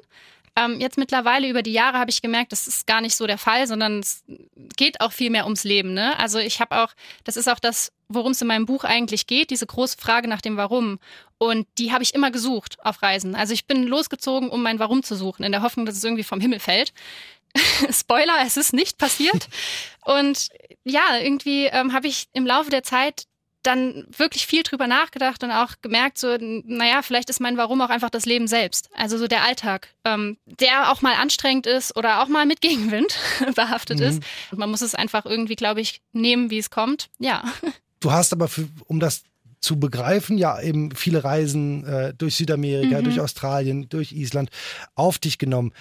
Ähm, 0.56 0.78
jetzt 0.78 0.98
mittlerweile 0.98 1.48
über 1.48 1.62
die 1.62 1.72
Jahre 1.72 1.98
habe 1.98 2.10
ich 2.10 2.22
gemerkt, 2.22 2.52
das 2.52 2.68
ist 2.68 2.86
gar 2.86 3.00
nicht 3.00 3.16
so 3.16 3.26
der 3.26 3.38
Fall, 3.38 3.66
sondern 3.66 3.98
es 3.98 4.22
geht 4.76 5.00
auch 5.00 5.12
viel 5.12 5.30
mehr 5.30 5.44
ums 5.44 5.64
Leben. 5.64 5.94
Ne? 5.94 6.16
Also 6.18 6.38
ich 6.38 6.60
habe 6.60 6.78
auch, 6.78 6.92
das 7.24 7.36
ist 7.36 7.48
auch 7.48 7.58
das, 7.58 7.90
worum 8.08 8.32
es 8.32 8.40
in 8.40 8.46
meinem 8.46 8.66
Buch 8.66 8.84
eigentlich 8.84 9.26
geht, 9.26 9.50
diese 9.50 9.66
große 9.66 9.96
Frage 9.98 10.28
nach 10.28 10.40
dem 10.40 10.56
Warum. 10.56 11.00
Und 11.38 11.66
die 11.78 11.92
habe 11.92 12.04
ich 12.04 12.14
immer 12.14 12.30
gesucht 12.30 12.76
auf 12.84 13.02
Reisen. 13.02 13.34
Also 13.34 13.52
ich 13.52 13.66
bin 13.66 13.82
losgezogen, 13.82 14.48
um 14.48 14.62
mein 14.62 14.78
Warum 14.78 15.02
zu 15.02 15.16
suchen, 15.16 15.42
in 15.42 15.50
der 15.50 15.62
Hoffnung, 15.62 15.86
dass 15.86 15.96
es 15.96 16.04
irgendwie 16.04 16.22
vom 16.22 16.40
Himmel 16.40 16.60
fällt. 16.60 16.92
Spoiler, 17.90 18.38
es 18.44 18.56
ist 18.56 18.72
nicht 18.72 18.98
passiert. 18.98 19.48
Und 20.04 20.48
ja, 20.84 21.18
irgendwie 21.18 21.66
ähm, 21.66 21.92
habe 21.92 22.08
ich 22.08 22.26
im 22.32 22.46
Laufe 22.46 22.70
der 22.70 22.82
Zeit 22.82 23.26
dann 23.62 24.06
wirklich 24.16 24.46
viel 24.46 24.62
drüber 24.62 24.86
nachgedacht 24.86 25.42
und 25.42 25.50
auch 25.50 25.72
gemerkt, 25.80 26.18
so, 26.18 26.36
naja, 26.38 27.00
vielleicht 27.02 27.30
ist 27.30 27.40
mein 27.40 27.56
Warum 27.56 27.80
auch 27.80 27.88
einfach 27.88 28.10
das 28.10 28.26
Leben 28.26 28.46
selbst. 28.46 28.90
Also 28.94 29.16
so 29.16 29.26
der 29.26 29.42
Alltag, 29.42 29.88
ähm, 30.04 30.36
der 30.44 30.92
auch 30.92 31.00
mal 31.02 31.14
anstrengend 31.14 31.66
ist 31.66 31.96
oder 31.96 32.22
auch 32.22 32.28
mal 32.28 32.46
mit 32.46 32.60
Gegenwind 32.60 33.18
behaftet 33.54 34.00
mhm. 34.00 34.06
ist. 34.06 34.22
Und 34.50 34.58
man 34.58 34.70
muss 34.70 34.82
es 34.82 34.94
einfach 34.94 35.24
irgendwie, 35.24 35.56
glaube 35.56 35.80
ich, 35.80 36.02
nehmen, 36.12 36.50
wie 36.50 36.58
es 36.58 36.70
kommt. 36.70 37.08
Ja. 37.18 37.42
Du 38.00 38.12
hast 38.12 38.34
aber, 38.34 38.48
für, 38.48 38.68
um 38.86 39.00
das 39.00 39.22
zu 39.60 39.80
begreifen, 39.80 40.36
ja 40.36 40.60
eben 40.60 40.94
viele 40.94 41.24
Reisen 41.24 41.86
äh, 41.86 42.12
durch 42.12 42.36
Südamerika, 42.36 43.00
mhm. 43.00 43.04
durch 43.04 43.20
Australien, 43.20 43.88
durch 43.88 44.12
Island 44.12 44.50
auf 44.94 45.18
dich 45.18 45.38
genommen. 45.38 45.72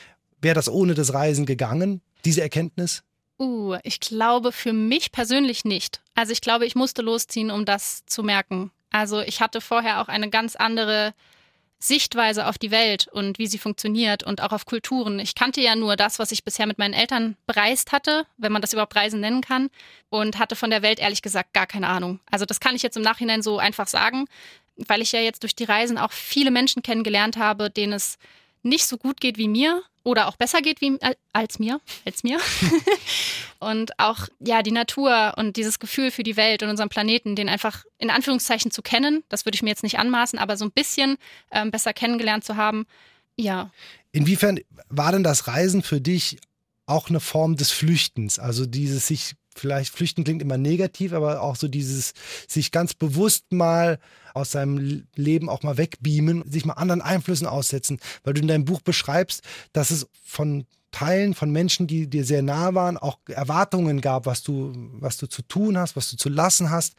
Wäre 0.44 0.56
das 0.56 0.70
ohne 0.70 0.94
das 0.94 1.14
Reisen 1.14 1.46
gegangen, 1.46 2.02
diese 2.26 2.42
Erkenntnis? 2.42 3.04
Uh, 3.40 3.78
ich 3.84 4.00
glaube 4.00 4.52
für 4.52 4.74
mich 4.74 5.12
persönlich 5.12 5.64
nicht. 5.66 6.02
Also 6.16 6.34
ich 6.34 6.42
glaube, 6.42 6.66
ich 6.66 6.76
musste 6.76 7.02
losziehen, 7.02 7.50
um 7.50 7.66
das 7.66 8.06
zu 8.06 8.24
merken. 8.24 8.72
Also 8.92 9.22
ich 9.22 9.42
hatte 9.42 9.62
vorher 9.62 10.02
auch 10.02 10.10
eine 10.10 10.30
ganz 10.30 10.56
andere 10.56 11.14
Sichtweise 11.80 12.48
auf 12.48 12.58
die 12.58 12.72
Welt 12.72 13.08
und 13.12 13.40
wie 13.40 13.48
sie 13.48 13.58
funktioniert 13.58 14.24
und 14.24 14.42
auch 14.42 14.52
auf 14.52 14.66
Kulturen. 14.66 15.20
Ich 15.20 15.34
kannte 15.34 15.62
ja 15.62 15.76
nur 15.76 15.96
das, 15.96 16.20
was 16.20 16.32
ich 16.32 16.44
bisher 16.44 16.68
mit 16.68 16.78
meinen 16.78 16.94
Eltern 16.94 17.36
bereist 17.48 17.92
hatte, 17.92 18.26
wenn 18.38 18.52
man 18.52 18.62
das 18.62 18.74
überhaupt 18.74 18.96
Reisen 18.96 19.20
nennen 19.20 19.42
kann, 19.42 19.70
und 20.10 20.40
hatte 20.40 20.56
von 20.56 20.70
der 20.70 20.82
Welt 20.82 21.00
ehrlich 21.00 21.22
gesagt 21.22 21.54
gar 21.54 21.68
keine 21.68 21.88
Ahnung. 21.88 22.20
Also 22.30 22.46
das 22.46 22.60
kann 22.60 22.76
ich 22.76 22.84
jetzt 22.84 22.96
im 22.96 23.04
Nachhinein 23.04 23.42
so 23.42 23.60
einfach 23.60 23.88
sagen, 23.88 24.26
weil 24.76 25.02
ich 25.02 25.12
ja 25.12 25.20
jetzt 25.20 25.44
durch 25.44 25.56
die 25.56 25.66
Reisen 25.66 25.98
auch 25.98 26.12
viele 26.12 26.52
Menschen 26.52 26.84
kennengelernt 26.84 27.38
habe, 27.38 27.70
denen 27.70 27.94
es 27.94 28.18
nicht 28.64 28.86
so 28.86 28.98
gut 28.98 29.22
geht 29.22 29.38
wie 29.38 29.48
mir 29.48 29.84
oder 30.04 30.28
auch 30.28 30.36
besser 30.36 30.62
geht 30.62 30.82
wie 30.82 30.98
als 31.32 31.60
mir, 31.60 31.80
als 32.06 32.24
mir. 32.24 32.40
und 33.60 33.98
auch 34.00 34.28
ja 34.40 34.62
die 34.62 34.72
Natur 34.72 35.34
und 35.38 35.56
dieses 35.56 35.80
Gefühl 35.80 36.12
für 36.12 36.24
die 36.24 36.36
Welt 36.36 36.64
und 36.64 36.70
unseren 36.70 36.90
Planeten, 36.90 37.36
den 37.36 37.50
einfach 37.50 37.86
in 37.98 38.10
Anführungszeichen 38.10 38.72
zu 38.72 38.82
kennen, 38.82 39.24
das 39.30 39.46
würde 39.46 39.56
ich 39.56 39.64
mir 39.64 39.70
jetzt 39.70 39.84
nicht 39.84 40.00
anmaßen, 40.00 40.40
aber 40.40 40.58
so 40.58 40.66
ein 40.66 40.72
bisschen 40.72 41.18
ähm, 41.52 41.72
besser 41.72 41.94
kennengelernt 41.94 42.44
zu 42.44 42.58
haben. 42.58 42.86
Ja. 43.38 43.72
Inwiefern 44.12 44.60
war 44.90 45.12
denn 45.12 45.24
das 45.24 45.48
Reisen 45.48 45.84
für 45.84 46.02
dich 46.02 46.38
auch 46.86 47.10
eine 47.10 47.20
Form 47.20 47.56
des 47.56 47.72
Flüchtens? 47.72 48.40
Also 48.40 48.66
dieses 48.66 49.08
sich 49.08 49.36
vielleicht 49.56 49.94
flüchten 49.94 50.24
klingt 50.24 50.42
immer 50.42 50.58
negativ, 50.58 51.14
aber 51.14 51.42
auch 51.42 51.56
so 51.56 51.68
dieses 51.68 52.14
sich 52.48 52.72
ganz 52.72 52.94
bewusst 52.94 53.52
mal 53.52 54.00
aus 54.34 54.52
seinem 54.52 55.06
Leben 55.16 55.50
auch 55.50 55.64
mal 55.64 55.78
wegbeamen, 55.78 56.50
sich 56.50 56.66
mal 56.66 56.74
anderen 56.74 57.02
Einflüssen 57.02 57.48
aussetzen, 57.48 58.00
weil 58.24 58.34
du 58.34 58.42
in 58.42 58.48
deinem 58.48 58.66
Buch 58.66 58.82
beschreibst, 58.82 59.42
dass 59.74 59.92
es 59.92 60.08
von 60.24 60.66
Teilen 60.94 61.34
von 61.34 61.52
Menschen, 61.52 61.88
die 61.88 62.08
dir 62.08 62.24
sehr 62.24 62.44
nah 62.44 62.74
waren, 62.76 62.98
auch 62.98 63.18
Erwartungen 63.28 64.00
gab, 64.00 64.26
was 64.26 64.44
du, 64.44 64.74
was 65.00 65.18
du 65.18 65.28
zu 65.28 65.42
tun 65.42 65.78
hast, 65.78 65.96
was 65.96 66.10
du 66.10 66.18
zu 66.18 66.30
lassen 66.30 66.70
hast. 66.70 66.94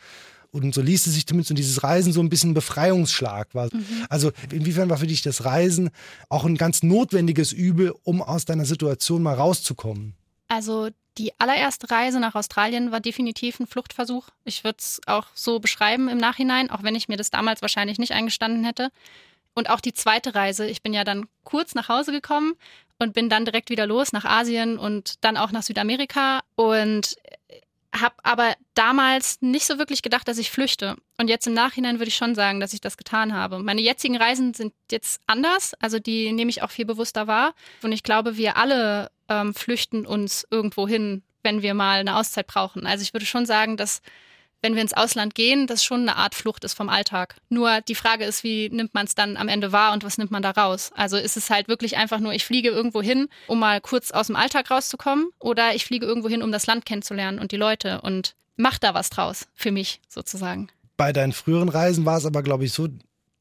Und 0.50 0.75
so 0.75 0.82
ließ 0.82 1.06
es 1.06 1.14
sich 1.14 1.26
zumindest 1.26 1.50
in 1.50 1.56
dieses 1.56 1.82
Reisen 1.82 2.12
so 2.12 2.20
ein 2.20 2.28
bisschen 2.28 2.54
Befreiungsschlag. 2.54 3.54
War. 3.54 3.66
Mhm. 3.73 3.84
Also 4.08 4.30
inwiefern 4.52 4.90
war 4.90 4.99
für 4.99 5.06
dich 5.06 5.23
das 5.23 5.44
Reisen 5.44 5.90
auch 6.28 6.44
ein 6.44 6.56
ganz 6.56 6.82
notwendiges 6.82 7.52
Übel, 7.52 7.92
um 8.02 8.23
aus 8.23 8.44
deiner 8.44 8.64
Situation 8.64 9.23
mal 9.23 9.34
rauszukommen? 9.34 10.14
Also 10.47 10.90
die 11.19 11.33
allererste 11.39 11.91
Reise 11.91 12.19
nach 12.21 12.35
Australien 12.35 12.91
war 12.91 13.00
definitiv 13.00 13.61
ein 13.61 13.67
Fluchtversuch. 13.67 14.29
Ich 14.45 14.65
würde 14.65 14.79
es 14.79 15.00
auch 15.07 15.27
so 15.35 15.61
beschreiben 15.61 16.09
im 16.09 16.19
Nachhinein, 16.19 16.71
auch 16.71 16.83
wenn 16.83 16.95
ich 16.95 17.09
mir 17.09 17.17
das 17.17 17.31
damals 17.31 17.63
wahrscheinlich 17.63 17.99
nicht 17.99 18.13
eingestanden 18.13 18.65
hätte. 18.65 18.91
Und 19.55 19.71
auch 19.71 19.81
die 19.81 19.93
zweite 19.93 20.35
Reise. 20.35 20.67
Ich 20.67 20.83
bin 20.83 20.93
ja 20.93 21.05
dann 21.05 21.27
kurz 21.45 21.75
nach 21.75 21.89
Hause 21.89 22.11
gekommen 22.11 22.55
und 22.99 23.15
bin 23.15 23.29
dann 23.29 23.45
direkt 23.45 23.71
wieder 23.71 23.87
los 23.87 24.13
nach 24.13 24.25
Asien 24.25 24.79
und 24.79 25.25
dann 25.25 25.37
auch 25.37 25.53
nach 25.53 25.63
Südamerika 25.63 26.41
und 26.57 27.17
habe 27.95 28.17
aber 28.23 28.54
damals 28.75 29.41
nicht 29.41 29.67
so 29.67 29.78
wirklich 29.78 30.02
gedacht, 30.02 30.26
dass 30.26 30.39
ich 30.39 30.50
flüchte. 30.50 30.97
Und 31.19 31.28
jetzt 31.28 31.47
im 31.47 31.54
Nachhinein 31.54 31.99
würde 31.99 32.09
ich 32.09 32.17
schon 32.17 32.35
sagen, 32.35 32.61
dass 32.61 32.73
ich 32.73 32.80
das 32.80 32.97
getan 32.97 33.33
habe. 33.33 33.59
Meine 33.61 33.80
jetzigen 33.80 34.17
Reisen 34.17 34.52
sind 34.54 34.75
jetzt 34.91 35.21
anders, 35.26 35.75
also 35.80 35.99
die 35.99 36.33
nehme 36.33 36.50
ich 36.50 36.63
auch 36.63 36.71
viel 36.71 36.85
bewusster 36.85 37.26
wahr. 37.26 37.54
Und 37.83 37.93
ich 37.93 38.02
glaube, 38.02 38.37
wir 38.37 38.57
alle 38.57 39.11
ähm, 39.28 39.54
flüchten 39.54 40.07
uns 40.07 40.47
irgendwo 40.50 40.89
hin, 40.89 41.23
wenn 41.43 41.63
wir 41.63 41.75
mal 41.75 42.00
eine 42.00 42.17
Auszeit 42.17 42.47
brauchen. 42.47 42.87
Also 42.87 43.02
ich 43.02 43.13
würde 43.13 43.26
schon 43.26 43.47
sagen, 43.47 43.76
dass 43.76 44.02
wenn 44.65 44.75
wir 44.75 44.83
ins 44.83 44.95
Ausland 44.95 45.35
gehen, 45.35 45.67
das 45.67 45.85
schon 45.85 46.00
eine 46.00 46.17
Art 46.17 46.35
Flucht 46.35 46.65
ist 46.65 46.73
vom 46.73 46.89
Alltag. 46.89 47.37
Nur 47.50 47.83
die 47.83 47.95
Frage 47.95 48.25
ist, 48.25 48.43
wie 48.43 48.71
nimmt 48.71 48.95
man 48.95 49.05
es 49.05 49.15
dann 49.15 49.37
am 49.37 49.47
Ende 49.47 49.73
wahr 49.73 49.93
und 49.93 50.05
was 50.05 50.17
nimmt 50.17 50.31
man 50.31 50.43
da 50.43 50.53
raus? 50.53 50.91
Also 50.97 51.19
ist 51.19 51.37
es 51.37 51.50
halt 51.50 51.69
wirklich 51.69 51.99
einfach 51.99 52.19
nur, 52.19 52.33
ich 52.33 52.47
fliege 52.47 52.71
irgendwo 52.71 53.03
hin, 53.03 53.29
um 53.47 53.59
mal 53.59 53.83
kurz 53.83 54.11
aus 54.11 54.29
dem 54.29 54.37
Alltag 54.37 54.71
rauszukommen 54.71 55.29
oder 55.39 55.75
ich 55.75 55.85
fliege 55.85 56.07
irgendwo 56.07 56.31
hin, 56.31 56.43
um 56.43 56.50
das 56.50 56.67
Land 56.67 56.87
kennenzulernen 56.87 57.39
und 57.39 57.53
die 57.53 57.59
Leute 57.59 58.00
und 58.00 58.35
mach 58.57 58.79
da 58.79 58.95
was 58.95 59.11
draus 59.11 59.47
für 59.55 59.71
mich 59.71 60.00
sozusagen. 60.09 60.69
Bei 60.97 61.13
deinen 61.13 61.33
früheren 61.33 61.69
Reisen 61.69 62.07
war 62.07 62.17
es 62.17 62.25
aber, 62.25 62.43
glaube 62.43 62.65
ich, 62.65 62.73
so, 62.73 62.89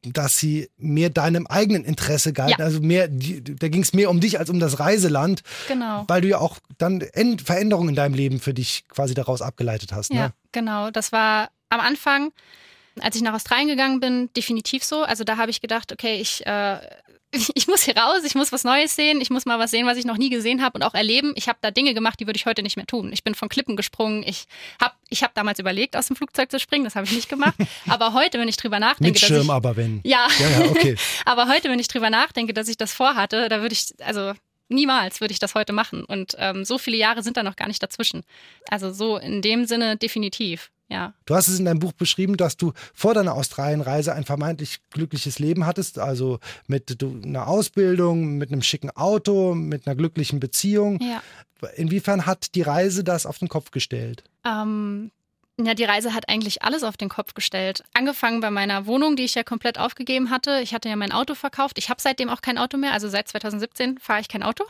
dass 0.03 0.37
sie 0.37 0.69
mehr 0.77 1.09
deinem 1.09 1.47
eigenen 1.47 1.85
Interesse 1.85 2.33
galten. 2.33 2.59
Ja. 2.59 2.65
Also 2.65 2.81
mehr, 2.81 3.07
da 3.07 3.67
ging 3.69 3.81
es 3.81 3.93
mehr 3.93 4.09
um 4.09 4.19
dich 4.19 4.39
als 4.39 4.49
um 4.49 4.59
das 4.59 4.79
Reiseland. 4.79 5.43
Genau. 5.67 6.03
Weil 6.07 6.21
du 6.21 6.27
ja 6.27 6.39
auch 6.39 6.59
dann 6.77 7.03
Veränderungen 7.43 7.89
in 7.89 7.95
deinem 7.95 8.13
Leben 8.13 8.39
für 8.39 8.53
dich 8.53 8.85
quasi 8.89 9.13
daraus 9.13 9.41
abgeleitet 9.41 9.93
hast. 9.93 10.11
Ne? 10.11 10.19
Ja, 10.19 10.31
genau. 10.51 10.91
Das 10.91 11.11
war 11.11 11.49
am 11.69 11.79
Anfang, 11.79 12.31
als 12.99 13.15
ich 13.15 13.21
nach 13.21 13.33
Australien 13.33 13.67
gegangen 13.67 13.99
bin, 13.99 14.29
definitiv 14.35 14.83
so. 14.83 15.03
Also 15.03 15.23
da 15.23 15.37
habe 15.37 15.51
ich 15.51 15.61
gedacht, 15.61 15.91
okay, 15.91 16.19
ich 16.19 16.45
äh, 16.45 16.77
ich 17.55 17.67
muss 17.67 17.83
hier 17.83 17.97
raus, 17.97 18.21
ich 18.23 18.35
muss 18.35 18.51
was 18.51 18.63
Neues 18.63 18.95
sehen, 18.95 19.19
ich 19.19 19.29
muss 19.29 19.45
mal 19.45 19.57
was 19.59 19.71
sehen, 19.71 19.85
was 19.85 19.97
ich 19.97 20.05
noch 20.05 20.17
nie 20.17 20.29
gesehen 20.29 20.61
habe 20.61 20.77
und 20.77 20.83
auch 20.83 20.93
erleben. 20.93 21.33
Ich 21.35 21.47
habe 21.47 21.57
da 21.61 21.71
Dinge 21.71 21.93
gemacht, 21.93 22.19
die 22.19 22.27
würde 22.27 22.37
ich 22.37 22.45
heute 22.45 22.61
nicht 22.61 22.75
mehr 22.75 22.85
tun. 22.85 23.11
Ich 23.11 23.23
bin 23.23 23.35
von 23.35 23.49
Klippen 23.49 23.75
gesprungen. 23.75 24.23
Ich 24.25 24.45
habe 24.79 24.93
ich 25.09 25.23
hab 25.23 25.33
damals 25.33 25.59
überlegt, 25.59 25.95
aus 25.95 26.07
dem 26.07 26.15
Flugzeug 26.15 26.51
zu 26.51 26.59
springen, 26.59 26.83
das 26.83 26.95
habe 26.95 27.05
ich 27.05 27.13
nicht 27.13 27.29
gemacht. 27.29 27.55
Aber 27.87 28.13
heute, 28.13 28.39
wenn 28.39 28.47
ich 28.47 28.57
drüber 28.57 28.79
nachdenke, 28.79 29.13
Mit 29.13 29.19
Schirm, 29.19 29.43
ich, 29.43 29.49
aber 29.49 29.75
wenn. 29.75 29.99
Ja. 30.03 30.27
ja, 30.39 30.49
ja 30.49 30.69
okay. 30.69 30.95
aber 31.25 31.47
heute, 31.47 31.69
wenn 31.69 31.79
ich 31.79 31.87
drüber 31.87 32.09
nachdenke, 32.09 32.53
dass 32.53 32.67
ich 32.67 32.77
das 32.77 32.93
vorhatte, 32.93 33.49
da 33.49 33.61
würde 33.61 33.73
ich, 33.73 33.93
also 33.99 34.33
niemals 34.69 35.21
würde 35.21 35.31
ich 35.31 35.39
das 35.39 35.55
heute 35.55 35.73
machen. 35.73 36.03
Und 36.05 36.35
ähm, 36.37 36.65
so 36.65 36.77
viele 36.77 36.97
Jahre 36.97 37.23
sind 37.23 37.37
da 37.37 37.43
noch 37.43 37.55
gar 37.55 37.67
nicht 37.67 37.81
dazwischen. 37.81 38.23
Also 38.69 38.91
so 38.91 39.17
in 39.17 39.41
dem 39.41 39.65
Sinne 39.65 39.97
definitiv. 39.97 40.71
Ja. 40.89 41.13
Du 41.25 41.35
hast 41.35 41.47
es 41.47 41.59
in 41.59 41.65
deinem 41.65 41.79
Buch 41.79 41.93
beschrieben, 41.93 42.37
dass 42.37 42.57
du 42.57 42.73
vor 42.93 43.13
deiner 43.13 43.33
Australienreise 43.33 44.13
ein 44.13 44.25
vermeintlich 44.25 44.79
glückliches 44.89 45.39
Leben 45.39 45.65
hattest, 45.65 45.97
also 45.97 46.39
mit 46.67 46.97
einer 47.01 47.47
Ausbildung, 47.47 48.37
mit 48.37 48.51
einem 48.51 48.61
schicken 48.61 48.91
Auto, 48.91 49.55
mit 49.55 49.87
einer 49.87 49.95
glücklichen 49.95 50.39
Beziehung. 50.39 50.99
Ja. 51.01 51.21
Inwiefern 51.75 52.25
hat 52.25 52.55
die 52.55 52.61
Reise 52.61 53.03
das 53.03 53.25
auf 53.25 53.39
den 53.39 53.47
Kopf 53.47 53.71
gestellt? 53.71 54.23
Ähm, 54.45 55.11
ja, 55.59 55.73
die 55.73 55.85
Reise 55.85 56.13
hat 56.13 56.27
eigentlich 56.29 56.61
alles 56.63 56.83
auf 56.83 56.97
den 56.97 57.09
Kopf 57.09 57.33
gestellt. 57.33 57.83
Angefangen 57.93 58.41
bei 58.41 58.51
meiner 58.51 58.85
Wohnung, 58.85 59.15
die 59.15 59.23
ich 59.23 59.35
ja 59.35 59.43
komplett 59.43 59.79
aufgegeben 59.79 60.29
hatte. 60.29 60.59
Ich 60.61 60.73
hatte 60.73 60.89
ja 60.89 60.95
mein 60.95 61.11
Auto 61.11 61.35
verkauft. 61.35 61.77
Ich 61.77 61.89
habe 61.89 62.01
seitdem 62.01 62.29
auch 62.29 62.41
kein 62.41 62.57
Auto 62.57 62.77
mehr. 62.77 62.91
Also 62.91 63.07
seit 63.07 63.29
2017 63.29 63.97
fahre 63.99 64.19
ich 64.19 64.27
kein 64.27 64.43
Auto 64.43 64.65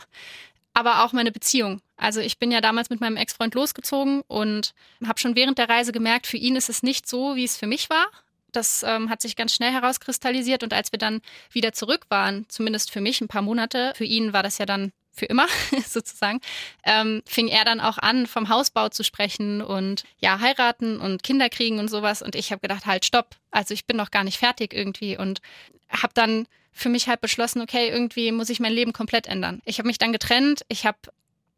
aber 0.74 1.04
auch 1.04 1.12
meine 1.12 1.32
Beziehung. 1.32 1.80
Also 1.96 2.20
ich 2.20 2.38
bin 2.38 2.50
ja 2.50 2.60
damals 2.60 2.90
mit 2.90 3.00
meinem 3.00 3.16
Ex-Freund 3.16 3.54
losgezogen 3.54 4.22
und 4.26 4.74
habe 5.06 5.18
schon 5.18 5.36
während 5.36 5.58
der 5.58 5.68
Reise 5.68 5.92
gemerkt, 5.92 6.26
für 6.26 6.36
ihn 6.36 6.56
ist 6.56 6.68
es 6.68 6.82
nicht 6.82 7.08
so, 7.08 7.36
wie 7.36 7.44
es 7.44 7.56
für 7.56 7.66
mich 7.66 7.88
war. 7.90 8.06
Das 8.52 8.84
ähm, 8.84 9.10
hat 9.10 9.20
sich 9.20 9.36
ganz 9.36 9.54
schnell 9.54 9.72
herauskristallisiert 9.72 10.62
und 10.62 10.72
als 10.72 10.92
wir 10.92 10.98
dann 10.98 11.20
wieder 11.50 11.72
zurück 11.72 12.06
waren, 12.08 12.46
zumindest 12.48 12.90
für 12.90 13.00
mich 13.00 13.20
ein 13.20 13.28
paar 13.28 13.42
Monate, 13.42 13.92
für 13.96 14.04
ihn 14.04 14.32
war 14.32 14.42
das 14.42 14.58
ja 14.58 14.66
dann 14.66 14.92
für 15.14 15.26
immer 15.26 15.46
sozusagen, 15.86 16.40
ähm, 16.84 17.22
fing 17.26 17.48
er 17.48 17.64
dann 17.64 17.80
auch 17.80 17.98
an, 17.98 18.26
vom 18.26 18.48
Hausbau 18.48 18.88
zu 18.88 19.04
sprechen 19.04 19.62
und 19.62 20.04
ja, 20.18 20.40
heiraten 20.40 21.00
und 21.00 21.22
Kinder 21.22 21.48
kriegen 21.48 21.78
und 21.78 21.88
sowas. 21.88 22.20
Und 22.20 22.34
ich 22.34 22.50
habe 22.50 22.60
gedacht, 22.60 22.86
halt, 22.86 23.04
stopp. 23.04 23.36
Also 23.50 23.74
ich 23.74 23.86
bin 23.86 23.96
noch 23.96 24.10
gar 24.10 24.24
nicht 24.24 24.38
fertig 24.38 24.74
irgendwie 24.74 25.16
und 25.16 25.40
habe 25.88 26.12
dann 26.14 26.46
für 26.72 26.88
mich 26.88 27.08
halt 27.08 27.20
beschlossen, 27.20 27.62
okay, 27.62 27.88
irgendwie 27.88 28.32
muss 28.32 28.50
ich 28.50 28.58
mein 28.58 28.72
Leben 28.72 28.92
komplett 28.92 29.28
ändern. 29.28 29.62
Ich 29.64 29.78
habe 29.78 29.86
mich 29.86 29.98
dann 29.98 30.12
getrennt, 30.12 30.62
ich 30.68 30.86
habe 30.86 30.98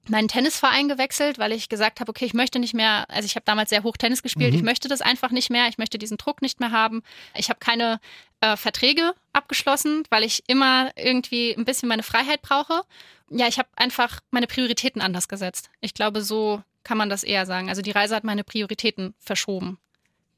meinen 0.08 0.28
Tennisverein 0.28 0.88
gewechselt, 0.88 1.38
weil 1.38 1.52
ich 1.52 1.68
gesagt 1.68 2.00
habe, 2.00 2.10
okay, 2.10 2.24
ich 2.24 2.34
möchte 2.34 2.58
nicht 2.58 2.74
mehr, 2.74 3.08
also 3.08 3.26
ich 3.26 3.36
habe 3.36 3.44
damals 3.44 3.70
sehr 3.70 3.82
hoch 3.82 3.96
Tennis 3.96 4.22
gespielt, 4.22 4.52
mhm. 4.52 4.58
ich 4.58 4.64
möchte 4.64 4.88
das 4.88 5.00
einfach 5.00 5.30
nicht 5.30 5.50
mehr, 5.50 5.68
ich 5.68 5.78
möchte 5.78 5.98
diesen 5.98 6.16
Druck 6.16 6.42
nicht 6.42 6.60
mehr 6.60 6.70
haben. 6.70 7.02
Ich 7.34 7.48
habe 7.48 7.58
keine 7.58 8.00
äh, 8.40 8.56
Verträge 8.56 9.14
abgeschlossen, 9.32 10.04
weil 10.10 10.24
ich 10.24 10.44
immer 10.46 10.90
irgendwie 10.96 11.54
ein 11.56 11.64
bisschen 11.64 11.88
meine 11.88 12.02
Freiheit 12.02 12.42
brauche. 12.42 12.82
Ja, 13.30 13.48
ich 13.48 13.58
habe 13.58 13.68
einfach 13.76 14.20
meine 14.30 14.46
Prioritäten 14.46 15.02
anders 15.02 15.28
gesetzt. 15.28 15.70
Ich 15.80 15.94
glaube, 15.94 16.22
so 16.22 16.62
kann 16.84 16.98
man 16.98 17.10
das 17.10 17.24
eher 17.24 17.46
sagen. 17.46 17.68
Also 17.68 17.82
die 17.82 17.90
Reise 17.90 18.14
hat 18.14 18.24
meine 18.24 18.44
Prioritäten 18.44 19.14
verschoben. 19.18 19.78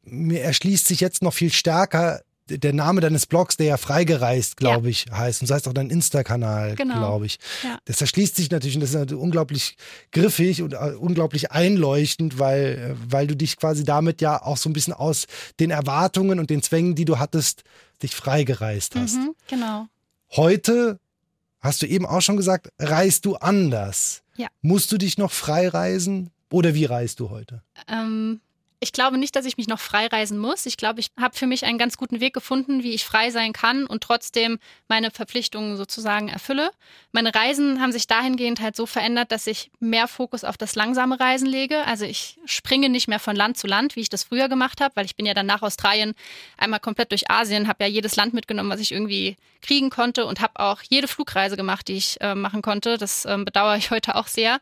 Mir 0.03 0.41
erschließt 0.41 0.87
sich 0.87 1.01
jetzt 1.01 1.23
noch 1.23 1.35
viel 1.35 1.53
stärker 1.53 2.23
der 2.49 2.73
Name 2.73 3.01
deines 3.01 3.27
Blogs, 3.27 3.57
der 3.57 3.67
ja 3.67 3.77
freigereist, 3.77 4.57
glaube 4.57 4.87
ja. 4.87 4.91
ich, 4.91 5.07
heißt. 5.11 5.43
Und 5.43 5.51
das 5.51 5.57
heißt 5.57 5.69
auch 5.69 5.73
dein 5.73 5.91
Insta-Kanal, 5.91 6.75
genau. 6.75 6.99
glaube 6.99 7.27
ich. 7.27 7.39
Ja. 7.63 7.79
Das 7.85 8.01
erschließt 8.01 8.37
sich 8.37 8.51
natürlich 8.51 8.77
und 8.77 8.81
das 8.81 8.95
ist 8.95 9.13
unglaublich 9.13 9.77
griffig 10.13 10.63
und 10.63 10.73
äh, 10.73 10.95
unglaublich 10.99 11.53
einleuchtend, 11.53 12.39
weil, 12.39 12.97
äh, 12.97 13.13
weil 13.13 13.27
du 13.27 13.37
dich 13.37 13.57
quasi 13.57 13.85
damit 13.85 14.21
ja 14.21 14.43
auch 14.43 14.57
so 14.57 14.69
ein 14.69 14.73
bisschen 14.73 14.95
aus 14.95 15.27
den 15.61 15.71
Erwartungen 15.71 16.39
und 16.39 16.51
den 16.51 16.63
Zwängen, 16.63 16.95
die 16.95 17.05
du 17.05 17.19
hattest, 17.19 17.65
dich 18.03 18.15
freigereist 18.15 18.95
hast. 18.97 19.17
Mhm, 19.17 19.35
genau. 19.49 19.87
Heute, 20.31 20.99
hast 21.61 21.83
du 21.83 21.87
eben 21.87 22.07
auch 22.07 22.21
schon 22.21 22.37
gesagt, 22.37 22.71
reist 22.79 23.25
du 23.25 23.37
anders. 23.37 24.23
Ja. 24.37 24.49
Musst 24.63 24.93
du 24.93 24.99
dich 24.99 25.19
noch 25.19 25.33
freireisen 25.33 26.31
oder 26.51 26.75
wie 26.75 26.85
reist 26.85 27.21
du 27.21 27.31
heute? 27.31 27.63
Ähm, 27.89 28.41
ich 28.81 28.93
glaube 28.93 29.19
nicht, 29.19 29.35
dass 29.35 29.45
ich 29.45 29.57
mich 29.57 29.67
noch 29.67 29.81
freireisen 29.81 30.39
muss. 30.39 30.65
Ich 30.65 30.77
glaube, 30.77 31.01
ich 31.01 31.09
habe 31.19 31.37
für 31.37 31.47
mich 31.47 31.65
einen 31.65 31.79
ganz 31.79 31.97
guten 31.97 32.21
Weg 32.21 32.33
gefunden, 32.33 32.85
wie 32.85 32.93
ich 32.93 33.05
frei 33.05 33.31
sein 33.31 33.53
kann 33.53 33.87
und 33.87 34.03
trotzdem 34.05 34.59
meine 34.87 35.11
Verpflichtungen 35.11 35.77
sozusagen 35.77 36.29
erfülle. 36.29 36.71
Meine 37.11 37.35
Reisen 37.35 37.81
haben 37.81 37.91
sich 37.91 38.07
dahingehend 38.07 38.61
halt 38.61 38.77
so 38.77 38.87
verändert, 38.87 39.33
dass 39.33 39.49
ich 39.49 39.73
mehr 39.81 40.07
Fokus 40.07 40.45
auf 40.45 40.57
das 40.57 40.77
langsame 40.77 41.19
Reisen 41.19 41.49
lege. 41.49 41.85
Also 41.87 42.05
ich 42.05 42.39
springe 42.45 42.89
nicht 42.89 43.09
mehr 43.09 43.19
von 43.19 43.35
Land 43.35 43.57
zu 43.57 43.67
Land, 43.67 43.97
wie 43.97 44.01
ich 44.01 44.11
das 44.11 44.23
früher 44.23 44.49
gemacht 44.49 44.81
habe, 44.81 44.95
weil 44.95 45.07
ich 45.07 45.17
bin 45.17 45.27
ja 45.27 45.35
dann 45.35 45.47
nach 45.47 45.63
Australien 45.63 46.15
einmal 46.57 46.81
komplett 46.81 47.11
durch 47.11 47.31
Asien, 47.31 47.67
habe 47.67 47.85
ja 47.85 47.91
jedes 47.91 48.15
Land 48.15 48.33
mitgenommen, 48.33 48.71
was 48.71 48.81
ich 48.81 48.93
irgendwie 48.93 49.37
kriegen 49.61 49.91
konnte 49.91 50.25
und 50.25 50.41
habe 50.41 50.61
auch 50.61 50.83
jede 50.89 51.09
Flugreise 51.09 51.57
gemacht, 51.57 51.89
die 51.89 51.97
ich 51.97 52.21
äh, 52.21 52.37
machen 52.37 52.63
konnte. 52.63 52.97
Das 52.97 53.25
äh, 53.25 53.39
bedauere 53.39 53.77
ich 53.77 53.91
heute 53.91 54.15
auch 54.15 54.29
sehr. 54.29 54.61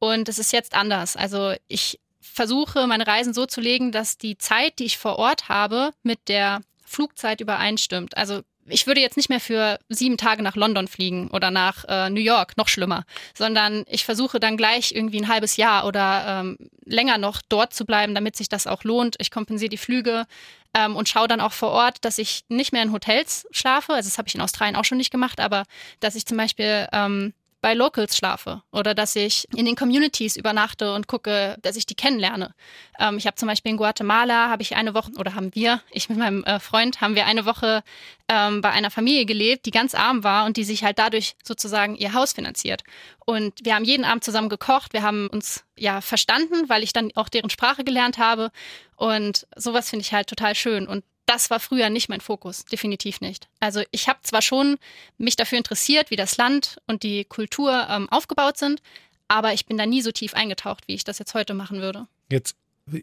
Und 0.00 0.28
es 0.28 0.38
ist 0.38 0.52
jetzt 0.52 0.74
anders. 0.74 1.16
Also 1.16 1.54
ich 1.68 2.00
versuche, 2.24 2.86
meine 2.86 3.06
Reisen 3.06 3.34
so 3.34 3.46
zu 3.46 3.60
legen, 3.60 3.92
dass 3.92 4.18
die 4.18 4.38
Zeit, 4.38 4.78
die 4.78 4.84
ich 4.84 4.98
vor 4.98 5.18
Ort 5.18 5.48
habe, 5.48 5.90
mit 6.02 6.28
der 6.28 6.62
Flugzeit 6.84 7.40
übereinstimmt. 7.40 8.16
Also 8.16 8.42
ich 8.66 8.86
würde 8.86 9.00
jetzt 9.00 9.16
nicht 9.16 9.28
mehr 9.28 9.40
für 9.40 9.78
sieben 9.88 10.16
Tage 10.16 10.42
nach 10.42 10.56
London 10.56 10.88
fliegen 10.88 11.28
oder 11.30 11.50
nach 11.50 11.84
äh, 11.86 12.08
New 12.08 12.20
York, 12.20 12.56
noch 12.56 12.68
schlimmer, 12.68 13.04
sondern 13.34 13.84
ich 13.88 14.04
versuche 14.04 14.40
dann 14.40 14.56
gleich 14.56 14.92
irgendwie 14.92 15.20
ein 15.20 15.28
halbes 15.28 15.56
Jahr 15.56 15.86
oder 15.86 16.40
ähm, 16.40 16.56
länger 16.84 17.18
noch 17.18 17.42
dort 17.48 17.74
zu 17.74 17.84
bleiben, 17.84 18.14
damit 18.14 18.36
sich 18.36 18.48
das 18.48 18.66
auch 18.66 18.84
lohnt. 18.84 19.16
Ich 19.18 19.30
kompensiere 19.30 19.68
die 19.68 19.76
Flüge 19.76 20.24
ähm, 20.72 20.96
und 20.96 21.08
schaue 21.08 21.28
dann 21.28 21.40
auch 21.40 21.52
vor 21.52 21.70
Ort, 21.70 21.98
dass 22.02 22.18
ich 22.18 22.44
nicht 22.48 22.72
mehr 22.72 22.82
in 22.82 22.92
Hotels 22.92 23.46
schlafe. 23.50 23.92
Also 23.92 24.08
das 24.08 24.18
habe 24.18 24.28
ich 24.28 24.34
in 24.34 24.40
Australien 24.40 24.76
auch 24.76 24.84
schon 24.84 24.98
nicht 24.98 25.10
gemacht, 25.10 25.40
aber 25.40 25.64
dass 26.00 26.14
ich 26.14 26.24
zum 26.24 26.38
Beispiel 26.38 26.88
ähm, 26.92 27.34
bei 27.64 27.72
Locals 27.72 28.14
schlafe 28.14 28.62
oder 28.72 28.94
dass 28.94 29.16
ich 29.16 29.48
in 29.56 29.64
den 29.64 29.74
Communities 29.74 30.36
übernachte 30.36 30.92
und 30.92 31.08
gucke, 31.08 31.56
dass 31.62 31.76
ich 31.76 31.86
die 31.86 31.94
kennenlerne. 31.94 32.54
Ähm, 32.98 33.16
ich 33.16 33.26
habe 33.26 33.36
zum 33.36 33.48
Beispiel 33.48 33.70
in 33.70 33.78
Guatemala, 33.78 34.50
habe 34.50 34.60
ich 34.60 34.76
eine 34.76 34.92
Woche, 34.92 35.12
oder 35.16 35.34
haben 35.34 35.54
wir, 35.54 35.80
ich 35.90 36.10
mit 36.10 36.18
meinem 36.18 36.44
äh, 36.44 36.60
Freund, 36.60 37.00
haben 37.00 37.14
wir 37.14 37.24
eine 37.24 37.46
Woche 37.46 37.82
ähm, 38.28 38.60
bei 38.60 38.68
einer 38.68 38.90
Familie 38.90 39.24
gelebt, 39.24 39.64
die 39.64 39.70
ganz 39.70 39.94
arm 39.94 40.24
war 40.24 40.44
und 40.44 40.58
die 40.58 40.64
sich 40.64 40.84
halt 40.84 40.98
dadurch 40.98 41.36
sozusagen 41.42 41.96
ihr 41.96 42.12
Haus 42.12 42.34
finanziert. 42.34 42.84
Und 43.24 43.54
wir 43.64 43.74
haben 43.74 43.84
jeden 43.84 44.04
Abend 44.04 44.24
zusammen 44.24 44.50
gekocht, 44.50 44.92
wir 44.92 45.00
haben 45.00 45.28
uns 45.28 45.64
ja 45.74 46.02
verstanden, 46.02 46.68
weil 46.68 46.82
ich 46.82 46.92
dann 46.92 47.12
auch 47.14 47.30
deren 47.30 47.48
Sprache 47.48 47.82
gelernt 47.82 48.18
habe. 48.18 48.50
Und 48.96 49.46
sowas 49.56 49.88
finde 49.88 50.02
ich 50.02 50.12
halt 50.12 50.28
total 50.28 50.54
schön. 50.54 50.86
Und 50.86 51.02
das 51.26 51.50
war 51.50 51.60
früher 51.60 51.90
nicht 51.90 52.08
mein 52.08 52.20
Fokus, 52.20 52.64
definitiv 52.64 53.20
nicht. 53.20 53.48
Also 53.60 53.82
ich 53.90 54.08
habe 54.08 54.20
zwar 54.22 54.42
schon 54.42 54.76
mich 55.18 55.36
dafür 55.36 55.58
interessiert, 55.58 56.10
wie 56.10 56.16
das 56.16 56.36
Land 56.36 56.78
und 56.86 57.02
die 57.02 57.24
Kultur 57.24 57.86
ähm, 57.88 58.08
aufgebaut 58.10 58.58
sind, 58.58 58.82
aber 59.28 59.52
ich 59.52 59.66
bin 59.66 59.78
da 59.78 59.86
nie 59.86 60.02
so 60.02 60.12
tief 60.12 60.34
eingetaucht, 60.34 60.86
wie 60.86 60.94
ich 60.94 61.04
das 61.04 61.18
jetzt 61.18 61.34
heute 61.34 61.54
machen 61.54 61.80
würde. 61.80 62.06
Jetzt 62.30 62.56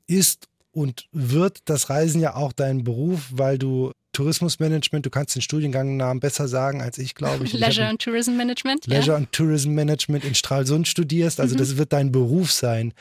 ist 0.07 0.47
und 0.71 1.07
wird 1.12 1.60
das 1.65 1.89
Reisen 1.89 2.21
ja 2.21 2.36
auch 2.36 2.53
dein 2.53 2.84
Beruf, 2.84 3.27
weil 3.31 3.57
du 3.57 3.91
Tourismusmanagement, 4.13 5.05
du 5.05 5.10
kannst 5.10 5.36
den 5.36 5.41
Studiengang 5.41 6.19
besser 6.19 6.47
sagen 6.47 6.81
als 6.81 6.97
ich, 6.97 7.15
glaube 7.15 7.45
ich. 7.45 7.53
Leisure 7.60 7.88
and 7.88 8.01
Tourism 8.01 8.36
Management. 8.36 8.88
Leisure 8.88 9.13
ja. 9.13 9.17
and 9.17 9.31
Tourism 9.31 9.71
Management 9.71 10.23
in 10.23 10.36
Stralsund 10.36 10.88
studierst, 10.88 11.39
also 11.39 11.55
mhm. 11.55 11.60
das 11.60 11.77
wird 11.77 11.93
dein 11.93 12.12
Beruf 12.12 12.51
sein. 12.51 12.93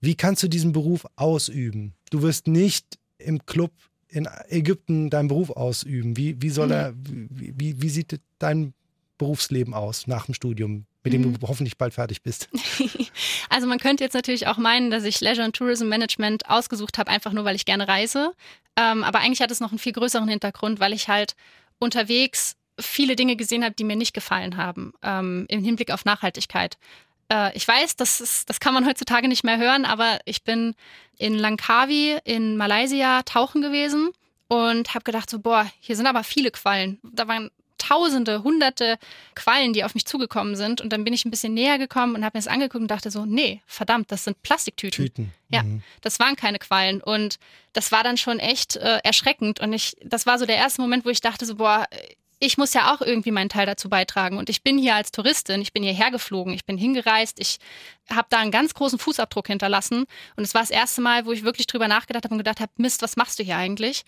Wie 0.00 0.14
kannst 0.14 0.42
du 0.42 0.48
diesen 0.48 0.72
Beruf 0.72 1.06
ausüben? 1.16 1.94
Du 2.10 2.22
wirst 2.22 2.46
nicht 2.46 2.98
im 3.18 3.44
Club 3.46 3.72
in 4.16 4.26
Ägypten 4.48 5.10
deinen 5.10 5.28
Beruf 5.28 5.50
ausüben? 5.50 6.16
Wie, 6.16 6.40
wie 6.40 6.48
soll 6.48 6.68
mhm. 6.68 6.72
er, 6.72 6.94
wie, 6.96 7.52
wie, 7.54 7.82
wie 7.82 7.88
sieht 7.90 8.18
dein 8.38 8.72
Berufsleben 9.18 9.74
aus 9.74 10.06
nach 10.06 10.24
dem 10.24 10.34
Studium, 10.34 10.86
mit 11.04 11.12
dem 11.12 11.22
mhm. 11.22 11.38
du 11.38 11.46
hoffentlich 11.46 11.76
bald 11.76 11.94
fertig 11.94 12.22
bist? 12.22 12.48
Also 13.48 13.68
man 13.68 13.78
könnte 13.78 14.04
jetzt 14.04 14.12
natürlich 14.12 14.48
auch 14.48 14.58
meinen, 14.58 14.90
dass 14.90 15.04
ich 15.04 15.20
Leisure 15.20 15.44
and 15.44 15.54
Tourism 15.54 15.88
Management 15.88 16.50
ausgesucht 16.50 16.98
habe, 16.98 17.10
einfach 17.10 17.32
nur 17.32 17.44
weil 17.44 17.56
ich 17.56 17.64
gerne 17.64 17.88
reise. 17.88 18.32
Ähm, 18.76 19.04
aber 19.04 19.20
eigentlich 19.20 19.40
hat 19.40 19.50
es 19.50 19.60
noch 19.60 19.70
einen 19.70 19.78
viel 19.78 19.92
größeren 19.92 20.28
Hintergrund, 20.28 20.80
weil 20.80 20.92
ich 20.92 21.08
halt 21.08 21.36
unterwegs 21.78 22.56
viele 22.78 23.16
Dinge 23.16 23.36
gesehen 23.36 23.64
habe, 23.64 23.74
die 23.74 23.84
mir 23.84 23.96
nicht 23.96 24.12
gefallen 24.12 24.56
haben, 24.58 24.92
ähm, 25.02 25.46
im 25.48 25.62
Hinblick 25.62 25.90
auf 25.90 26.04
Nachhaltigkeit. 26.04 26.76
Äh, 27.30 27.56
ich 27.56 27.66
weiß, 27.66 27.96
das, 27.96 28.20
ist, 28.20 28.48
das 28.50 28.60
kann 28.60 28.74
man 28.74 28.86
heutzutage 28.86 29.28
nicht 29.28 29.44
mehr 29.44 29.58
hören, 29.58 29.84
aber 29.84 30.18
ich 30.24 30.44
bin 30.44 30.74
in 31.18 31.34
Langkawi 31.34 32.18
in 32.24 32.56
Malaysia 32.56 33.22
tauchen 33.22 33.62
gewesen 33.62 34.10
und 34.48 34.94
habe 34.94 35.04
gedacht 35.04 35.30
so, 35.30 35.38
boah, 35.40 35.70
hier 35.80 35.96
sind 35.96 36.06
aber 36.06 36.24
viele 36.24 36.50
Quallen. 36.50 36.98
Da 37.02 37.26
waren 37.26 37.50
tausende, 37.78 38.42
hunderte 38.42 38.98
Quallen, 39.34 39.72
die 39.72 39.84
auf 39.84 39.94
mich 39.94 40.06
zugekommen 40.06 40.56
sind. 40.56 40.80
Und 40.80 40.92
dann 40.92 41.04
bin 41.04 41.12
ich 41.12 41.24
ein 41.24 41.30
bisschen 41.30 41.54
näher 41.54 41.78
gekommen 41.78 42.14
und 42.14 42.24
habe 42.24 42.36
mir 42.36 42.42
das 42.42 42.52
angeguckt 42.52 42.82
und 42.82 42.90
dachte 42.90 43.10
so, 43.10 43.26
nee, 43.26 43.62
verdammt, 43.66 44.10
das 44.10 44.24
sind 44.24 44.42
Plastiktüten. 44.42 45.06
Tüten. 45.06 45.32
Ja, 45.48 45.62
mhm. 45.62 45.82
das 46.00 46.18
waren 46.18 46.36
keine 46.36 46.58
Quallen. 46.58 47.02
Und 47.02 47.38
das 47.72 47.92
war 47.92 48.02
dann 48.02 48.16
schon 48.16 48.38
echt 48.38 48.76
äh, 48.76 48.98
erschreckend. 49.04 49.60
Und 49.60 49.72
ich, 49.72 49.96
das 50.02 50.26
war 50.26 50.38
so 50.38 50.46
der 50.46 50.56
erste 50.56 50.80
Moment, 50.80 51.04
wo 51.04 51.10
ich 51.10 51.20
dachte 51.20 51.44
so, 51.44 51.56
boah, 51.56 51.86
ich 52.38 52.58
muss 52.58 52.74
ja 52.74 52.94
auch 52.94 53.00
irgendwie 53.00 53.30
meinen 53.30 53.48
Teil 53.48 53.66
dazu 53.66 53.88
beitragen. 53.88 54.36
Und 54.38 54.50
ich 54.50 54.62
bin 54.62 54.78
hier 54.78 54.94
als 54.94 55.10
Touristin, 55.10 55.62
ich 55.62 55.72
bin 55.72 55.82
hierher 55.82 56.10
geflogen, 56.10 56.52
ich 56.52 56.66
bin 56.66 56.76
hingereist, 56.76 57.40
ich 57.40 57.58
habe 58.10 58.28
da 58.30 58.38
einen 58.38 58.50
ganz 58.50 58.74
großen 58.74 58.98
Fußabdruck 58.98 59.46
hinterlassen. 59.46 60.04
Und 60.36 60.44
es 60.44 60.54
war 60.54 60.60
das 60.60 60.70
erste 60.70 61.00
Mal, 61.00 61.26
wo 61.26 61.32
ich 61.32 61.44
wirklich 61.44 61.66
drüber 61.66 61.88
nachgedacht 61.88 62.24
habe 62.24 62.34
und 62.34 62.38
gedacht 62.38 62.60
habe, 62.60 62.72
Mist, 62.76 63.02
was 63.02 63.16
machst 63.16 63.38
du 63.38 63.42
hier 63.42 63.56
eigentlich? 63.56 64.04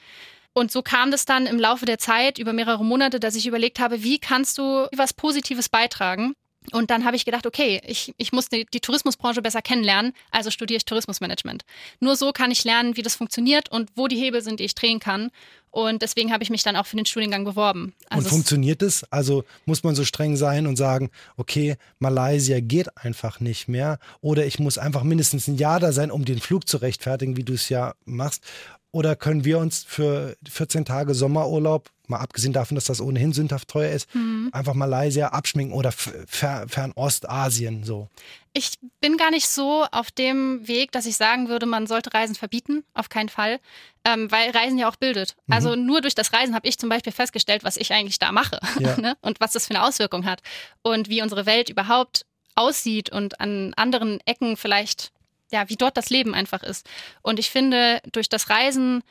Und 0.52 0.72
so 0.72 0.82
kam 0.82 1.10
das 1.10 1.24
dann 1.24 1.46
im 1.46 1.58
Laufe 1.58 1.86
der 1.86 1.98
Zeit, 1.98 2.38
über 2.38 2.52
mehrere 2.52 2.84
Monate, 2.84 3.20
dass 3.20 3.36
ich 3.36 3.46
überlegt 3.46 3.78
habe, 3.78 4.02
wie 4.02 4.18
kannst 4.18 4.58
du 4.58 4.88
was 4.94 5.12
Positives 5.14 5.68
beitragen? 5.68 6.34
Und 6.72 6.90
dann 6.90 7.04
habe 7.04 7.16
ich 7.16 7.24
gedacht, 7.24 7.46
okay, 7.46 7.80
ich, 7.84 8.14
ich 8.16 8.32
muss 8.32 8.48
die, 8.48 8.66
die, 8.72 8.80
Tourismusbranche 8.80 9.42
besser 9.42 9.62
kennenlernen, 9.62 10.12
also 10.30 10.50
studiere 10.50 10.78
ich 10.78 10.84
Tourismusmanagement. 10.84 11.64
Nur 12.00 12.16
so 12.16 12.32
kann 12.32 12.50
ich 12.50 12.64
lernen, 12.64 12.96
wie 12.96 13.02
das 13.02 13.16
funktioniert 13.16 13.70
und 13.70 13.90
wo 13.94 14.08
die 14.08 14.16
Hebel 14.16 14.42
sind, 14.42 14.60
die 14.60 14.64
ich 14.64 14.74
drehen 14.74 15.00
kann. 15.00 15.30
Und 15.70 16.02
deswegen 16.02 16.32
habe 16.32 16.42
ich 16.42 16.50
mich 16.50 16.62
dann 16.62 16.76
auch 16.76 16.86
für 16.86 16.96
den 16.96 17.06
Studiengang 17.06 17.44
beworben. 17.44 17.94
Also 18.08 18.24
und 18.24 18.30
funktioniert 18.30 18.82
es? 18.82 19.04
Also 19.12 19.44
muss 19.66 19.82
man 19.82 19.94
so 19.94 20.04
streng 20.04 20.36
sein 20.36 20.66
und 20.66 20.76
sagen, 20.76 21.10
okay, 21.36 21.76
Malaysia 21.98 22.60
geht 22.60 22.96
einfach 22.96 23.40
nicht 23.40 23.68
mehr 23.68 23.98
oder 24.20 24.46
ich 24.46 24.58
muss 24.58 24.78
einfach 24.78 25.02
mindestens 25.02 25.46
ein 25.46 25.56
Jahr 25.56 25.78
da 25.78 25.92
sein, 25.92 26.10
um 26.10 26.24
den 26.24 26.40
Flug 26.40 26.68
zu 26.68 26.78
rechtfertigen, 26.78 27.36
wie 27.36 27.44
du 27.44 27.52
es 27.52 27.68
ja 27.68 27.94
machst. 28.06 28.42
Oder 28.90 29.16
können 29.16 29.44
wir 29.44 29.58
uns 29.58 29.84
für 29.84 30.36
14 30.48 30.86
Tage 30.86 31.14
Sommerurlaub, 31.14 31.90
mal 32.10 32.18
abgesehen 32.18 32.52
davon, 32.52 32.74
dass 32.74 32.84
das 32.84 33.00
ohnehin 33.00 33.32
sündhaft 33.32 33.68
teuer 33.68 33.92
ist, 33.92 34.14
mhm. 34.14 34.50
einfach 34.52 34.74
Malaysia 34.74 35.28
abschminken 35.28 35.74
oder 35.74 35.92
Fernostasien 35.92 37.84
so? 37.84 38.08
Ich 38.52 38.72
bin 39.00 39.16
gar 39.16 39.30
nicht 39.30 39.48
so 39.48 39.84
auf 39.92 40.10
dem 40.10 40.66
Weg, 40.66 40.90
dass 40.92 41.06
ich 41.06 41.16
sagen 41.16 41.48
würde, 41.48 41.66
man 41.66 41.86
sollte 41.86 42.12
Reisen 42.12 42.34
verbieten. 42.34 42.84
Auf 42.94 43.08
keinen 43.08 43.28
Fall. 43.28 43.60
Ähm, 44.04 44.30
weil 44.32 44.50
Reisen 44.50 44.78
ja 44.78 44.88
auch 44.88 44.96
bildet. 44.96 45.36
Mhm. 45.46 45.54
Also 45.54 45.76
nur 45.76 46.00
durch 46.00 46.14
das 46.14 46.32
Reisen 46.32 46.54
habe 46.54 46.66
ich 46.66 46.78
zum 46.78 46.88
Beispiel 46.88 47.12
festgestellt, 47.12 47.62
was 47.62 47.76
ich 47.76 47.92
eigentlich 47.92 48.18
da 48.18 48.32
mache 48.32 48.58
ja. 48.80 48.96
ne? 48.98 49.16
und 49.20 49.40
was 49.40 49.52
das 49.52 49.66
für 49.66 49.74
eine 49.74 49.84
Auswirkung 49.84 50.24
hat 50.24 50.40
und 50.82 51.08
wie 51.08 51.22
unsere 51.22 51.46
Welt 51.46 51.68
überhaupt 51.68 52.26
aussieht 52.54 53.10
und 53.10 53.40
an 53.40 53.74
anderen 53.76 54.18
Ecken 54.26 54.56
vielleicht 54.56 55.12
ja, 55.50 55.68
wie 55.68 55.76
dort 55.76 55.96
das 55.96 56.10
Leben 56.10 56.34
einfach 56.34 56.62
ist. 56.62 56.88
Und 57.22 57.38
ich 57.38 57.50
finde, 57.50 58.00
durch 58.12 58.28
das 58.28 58.50
Reisen 58.50 59.02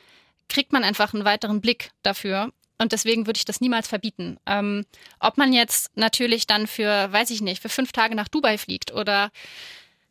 kriegt 0.48 0.72
man 0.72 0.84
einfach 0.84 1.12
einen 1.12 1.24
weiteren 1.24 1.60
Blick 1.60 1.90
dafür. 2.02 2.52
Und 2.78 2.92
deswegen 2.92 3.26
würde 3.26 3.38
ich 3.38 3.44
das 3.44 3.60
niemals 3.60 3.88
verbieten. 3.88 4.38
Ähm, 4.46 4.84
ob 5.20 5.36
man 5.36 5.52
jetzt 5.52 5.90
natürlich 5.96 6.46
dann 6.46 6.66
für, 6.66 7.12
weiß 7.12 7.30
ich 7.30 7.40
nicht, 7.40 7.60
für 7.60 7.68
fünf 7.68 7.92
Tage 7.92 8.14
nach 8.14 8.28
Dubai 8.28 8.56
fliegt 8.56 8.92
oder 8.92 9.30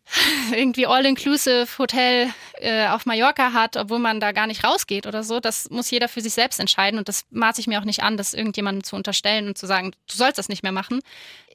irgendwie 0.52 0.86
All-Inclusive 0.86 1.68
Hotel 1.78 2.30
äh, 2.60 2.88
auf 2.88 3.06
Mallorca 3.06 3.54
hat, 3.54 3.78
obwohl 3.78 4.00
man 4.00 4.20
da 4.20 4.32
gar 4.32 4.48
nicht 4.48 4.64
rausgeht 4.64 5.08
oder 5.08 5.24
so. 5.24 5.40
Das 5.40 5.70
muss 5.70 5.92
jeder 5.92 6.08
für 6.08 6.22
sich 6.22 6.34
selbst 6.34 6.60
entscheiden 6.60 6.98
und 6.98 7.08
das 7.08 7.26
maße 7.30 7.62
ich 7.62 7.68
mir 7.68 7.80
auch 7.80 7.86
nicht 7.86 8.04
an, 8.04 8.18
das 8.18 8.34
irgendjemandem 8.34 8.84
zu 8.84 8.96
unterstellen 8.96 9.48
und 9.48 9.58
zu 9.58 9.66
sagen, 9.66 9.92
du 9.92 10.16
sollst 10.16 10.38
das 10.38 10.50
nicht 10.50 10.64
mehr 10.64 10.72
machen. 10.72 11.02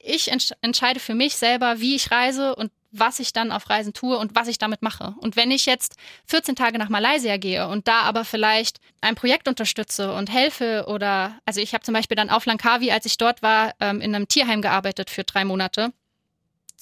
Ich 0.03 0.31
ents 0.31 0.51
entscheide 0.61 0.99
für 0.99 1.15
mich 1.15 1.35
selber, 1.35 1.79
wie 1.79 1.95
ich 1.95 2.11
reise 2.11 2.55
und 2.55 2.71
was 2.93 3.19
ich 3.19 3.33
dann 3.33 3.51
auf 3.51 3.69
Reisen 3.69 3.93
tue 3.93 4.17
und 4.17 4.35
was 4.35 4.47
ich 4.47 4.59
damit 4.59 4.83
mache. 4.83 5.15
Und 5.19 5.35
wenn 5.35 5.49
ich 5.49 5.65
jetzt 5.65 5.95
14 6.27 6.55
Tage 6.55 6.77
nach 6.77 6.89
Malaysia 6.89 7.37
gehe 7.37 7.67
und 7.67 7.87
da 7.87 8.01
aber 8.01 8.23
vielleicht 8.23 8.79
ein 9.01 9.15
Projekt 9.15 9.47
unterstütze 9.47 10.13
und 10.13 10.31
helfe 10.31 10.85
oder, 10.87 11.39
also 11.45 11.59
ich 11.59 11.73
habe 11.73 11.83
zum 11.83 11.95
Beispiel 11.95 12.15
dann 12.15 12.29
auf 12.29 12.45
Langkawi, 12.45 12.91
als 12.91 13.05
ich 13.05 13.17
dort 13.17 13.41
war, 13.41 13.73
ähm, 13.79 13.99
in 13.99 14.13
einem 14.13 14.27
Tierheim 14.27 14.61
gearbeitet 14.61 15.09
für 15.09 15.23
drei 15.23 15.43
Monate 15.43 15.91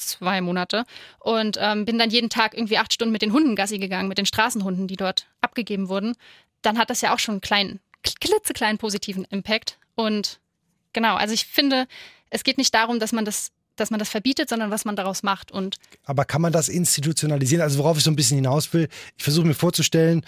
zwei 0.02 0.42
Monate 0.42 0.86
und 1.20 1.58
ähm, 1.60 1.86
bin 1.86 1.98
dann 1.98 2.10
jeden 2.10 2.30
Tag 2.30 2.56
irgendwie 2.56 2.78
acht 2.78 2.94
Stunden 2.94 3.12
mit 3.12 3.22
den 3.22 3.34
Hunden 3.34 3.56
Gassi 3.56 3.80
gegangen, 3.80 4.08
mit 4.08 4.18
den 4.18 4.26
Straßenhunden, 4.26 4.88
die 4.88 4.98
dort 4.98 5.28
abgegeben 5.42 5.90
wurden, 5.90 6.16
dann 6.62 6.78
hat 6.78 6.90
das 6.90 7.02
ja 7.02 7.14
auch 7.14 7.20
schon 7.20 7.34
einen 7.34 7.42
kleinen, 7.42 7.80
klitzekleinen 8.04 8.78
positiven 8.78 9.26
Impact. 9.26 9.78
Und 9.96 10.40
genau, 10.94 11.16
also 11.16 11.34
ich 11.34 11.46
finde, 11.46 11.88
es 12.30 12.44
geht 12.44 12.58
nicht 12.58 12.74
darum, 12.74 13.00
dass 13.00 13.12
man 13.12 13.26
das 13.26 13.52
dass 13.82 13.92
man 13.92 14.00
das 14.00 14.10
verbietet, 14.10 14.48
sondern 14.48 14.72
was 14.72 14.86
man 14.86 14.96
daraus 14.96 15.24
macht. 15.24 15.52
Und 15.52 15.78
Aber 16.06 16.24
kann 16.24 16.42
man 16.42 16.54
das 16.54 16.70
institutionalisieren? 16.70 17.62
Also 17.62 17.80
worauf 17.80 17.98
ich 17.98 18.04
so 18.04 18.12
ein 18.12 18.16
bisschen 18.16 18.38
hinaus 18.38 18.72
will, 18.74 18.88
ich 19.18 19.24
versuche 19.24 19.46
mir 19.46 19.54
vorzustellen, 19.54 20.26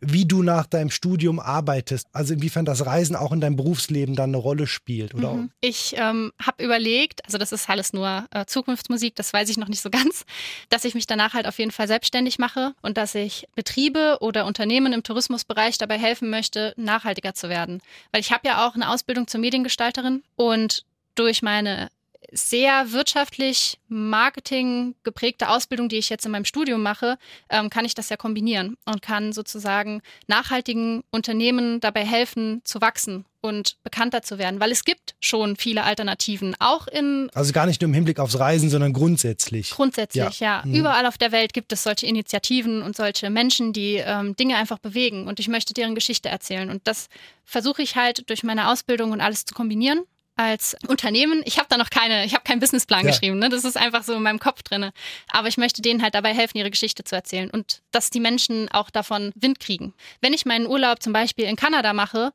wie 0.00 0.24
du 0.24 0.42
nach 0.42 0.66
deinem 0.66 0.90
Studium 0.90 1.40
arbeitest. 1.40 2.06
Also 2.12 2.34
inwiefern 2.34 2.64
das 2.64 2.86
Reisen 2.86 3.16
auch 3.16 3.32
in 3.32 3.40
deinem 3.40 3.56
Berufsleben 3.56 4.14
dann 4.14 4.30
eine 4.30 4.36
Rolle 4.36 4.66
spielt. 4.66 5.14
Oder? 5.14 5.34
Mhm. 5.34 5.50
Ich 5.60 5.94
ähm, 5.96 6.32
habe 6.40 6.64
überlegt, 6.64 7.24
also 7.24 7.38
das 7.38 7.52
ist 7.52 7.68
alles 7.68 7.92
nur 7.92 8.26
äh, 8.30 8.46
Zukunftsmusik, 8.46 9.16
das 9.16 9.32
weiß 9.32 9.48
ich 9.48 9.56
noch 9.56 9.68
nicht 9.68 9.80
so 9.80 9.90
ganz, 10.04 10.24
dass 10.68 10.84
ich 10.84 10.94
mich 10.94 11.06
danach 11.06 11.34
halt 11.34 11.46
auf 11.46 11.58
jeden 11.58 11.72
Fall 11.72 11.88
selbstständig 11.88 12.38
mache 12.38 12.74
und 12.82 12.96
dass 12.96 13.14
ich 13.14 13.46
Betriebe 13.56 14.18
oder 14.20 14.46
Unternehmen 14.46 14.92
im 14.92 15.02
Tourismusbereich 15.02 15.78
dabei 15.78 15.98
helfen 15.98 16.30
möchte, 16.30 16.72
nachhaltiger 16.76 17.34
zu 17.34 17.48
werden. 17.48 17.82
Weil 18.12 18.20
ich 18.20 18.30
habe 18.30 18.46
ja 18.46 18.66
auch 18.66 18.74
eine 18.74 18.88
Ausbildung 18.88 19.26
zur 19.26 19.40
Mediengestalterin 19.40 20.22
und 20.36 20.84
durch 21.16 21.42
meine 21.42 21.88
sehr 22.34 22.92
wirtschaftlich 22.92 23.78
Marketing 23.88 24.94
geprägte 25.04 25.48
Ausbildung, 25.48 25.88
die 25.88 25.96
ich 25.96 26.08
jetzt 26.08 26.26
in 26.26 26.32
meinem 26.32 26.44
Studium 26.44 26.82
mache, 26.82 27.16
ähm, 27.48 27.70
kann 27.70 27.84
ich 27.84 27.94
das 27.94 28.08
ja 28.08 28.16
kombinieren 28.16 28.76
und 28.84 29.02
kann 29.02 29.32
sozusagen 29.32 30.02
nachhaltigen 30.26 31.04
Unternehmen 31.10 31.80
dabei 31.80 32.04
helfen 32.04 32.60
zu 32.64 32.80
wachsen 32.80 33.24
und 33.40 33.76
bekannter 33.84 34.22
zu 34.22 34.38
werden, 34.38 34.58
weil 34.58 34.72
es 34.72 34.84
gibt 34.84 35.14
schon 35.20 35.56
viele 35.56 35.84
Alternativen, 35.84 36.56
auch 36.58 36.86
in 36.88 37.30
also 37.34 37.52
gar 37.52 37.66
nicht 37.66 37.80
nur 37.80 37.88
im 37.88 37.94
Hinblick 37.94 38.18
aufs 38.18 38.38
Reisen, 38.38 38.70
sondern 38.70 38.92
grundsätzlich. 38.92 39.70
Grundsätzlich, 39.70 40.40
ja. 40.40 40.62
ja. 40.62 40.62
Mhm. 40.64 40.74
Überall 40.74 41.06
auf 41.06 41.18
der 41.18 41.30
Welt 41.30 41.52
gibt 41.52 41.72
es 41.72 41.82
solche 41.82 42.06
Initiativen 42.06 42.82
und 42.82 42.96
solche 42.96 43.30
Menschen, 43.30 43.72
die 43.72 43.96
ähm, 43.96 44.34
Dinge 44.34 44.56
einfach 44.56 44.78
bewegen 44.78 45.28
und 45.28 45.40
ich 45.40 45.48
möchte 45.48 45.74
deren 45.74 45.94
Geschichte 45.94 46.30
erzählen 46.30 46.70
und 46.70 46.88
das 46.88 47.08
versuche 47.44 47.82
ich 47.82 47.96
halt 47.96 48.28
durch 48.30 48.42
meine 48.42 48.70
Ausbildung 48.70 49.12
und 49.12 49.20
alles 49.20 49.44
zu 49.44 49.54
kombinieren 49.54 50.00
als 50.36 50.76
Unternehmen. 50.88 51.42
Ich 51.44 51.58
habe 51.58 51.68
da 51.68 51.76
noch 51.76 51.90
keine, 51.90 52.24
ich 52.24 52.34
habe 52.34 52.44
keinen 52.44 52.60
Businessplan 52.60 53.04
ja. 53.04 53.10
geschrieben. 53.10 53.38
Ne? 53.38 53.48
Das 53.48 53.64
ist 53.64 53.76
einfach 53.76 54.02
so 54.02 54.14
in 54.14 54.22
meinem 54.22 54.38
Kopf 54.38 54.62
drinne. 54.62 54.92
Aber 55.28 55.48
ich 55.48 55.56
möchte 55.56 55.82
denen 55.82 56.02
halt 56.02 56.14
dabei 56.14 56.34
helfen, 56.34 56.58
ihre 56.58 56.70
Geschichte 56.70 57.04
zu 57.04 57.14
erzählen 57.14 57.50
und 57.50 57.82
dass 57.92 58.10
die 58.10 58.20
Menschen 58.20 58.68
auch 58.70 58.90
davon 58.90 59.32
Wind 59.34 59.60
kriegen. 59.60 59.94
Wenn 60.20 60.32
ich 60.32 60.46
meinen 60.46 60.66
Urlaub 60.66 61.02
zum 61.02 61.12
Beispiel 61.12 61.44
in 61.44 61.56
Kanada 61.56 61.92
mache, 61.92 62.32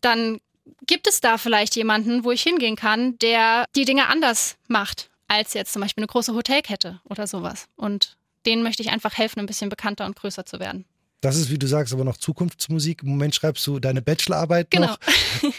dann 0.00 0.40
gibt 0.86 1.06
es 1.06 1.20
da 1.20 1.38
vielleicht 1.38 1.76
jemanden, 1.76 2.24
wo 2.24 2.30
ich 2.30 2.42
hingehen 2.42 2.76
kann, 2.76 3.18
der 3.18 3.66
die 3.74 3.84
Dinge 3.84 4.08
anders 4.08 4.56
macht 4.68 5.10
als 5.26 5.54
jetzt 5.54 5.72
zum 5.72 5.82
Beispiel 5.82 6.02
eine 6.02 6.08
große 6.08 6.34
Hotelkette 6.34 7.00
oder 7.04 7.26
sowas. 7.26 7.66
Und 7.76 8.16
denen 8.46 8.62
möchte 8.62 8.82
ich 8.82 8.90
einfach 8.90 9.16
helfen, 9.16 9.40
ein 9.40 9.46
bisschen 9.46 9.70
bekannter 9.70 10.06
und 10.06 10.16
größer 10.16 10.44
zu 10.44 10.60
werden. 10.60 10.84
Das 11.24 11.36
ist, 11.36 11.50
wie 11.50 11.58
du 11.58 11.66
sagst, 11.66 11.94
aber 11.94 12.04
noch 12.04 12.18
Zukunftsmusik. 12.18 13.02
Im 13.02 13.08
Moment 13.08 13.34
schreibst 13.34 13.66
du 13.66 13.80
deine 13.80 14.02
Bachelorarbeit 14.02 14.70
genau. 14.70 14.88
noch. 14.88 14.98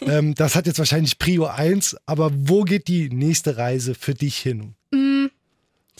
ähm, 0.01 0.35
das 0.35 0.55
hat 0.55 0.67
jetzt 0.67 0.77
wahrscheinlich 0.77 1.17
Prio 1.17 1.47
1, 1.47 1.97
aber 2.05 2.29
wo 2.31 2.61
geht 2.61 2.87
die 2.87 3.09
nächste 3.09 3.57
Reise 3.57 3.95
für 3.95 4.13
dich 4.13 4.37
hin? 4.37 4.75
Mm, 4.91 5.25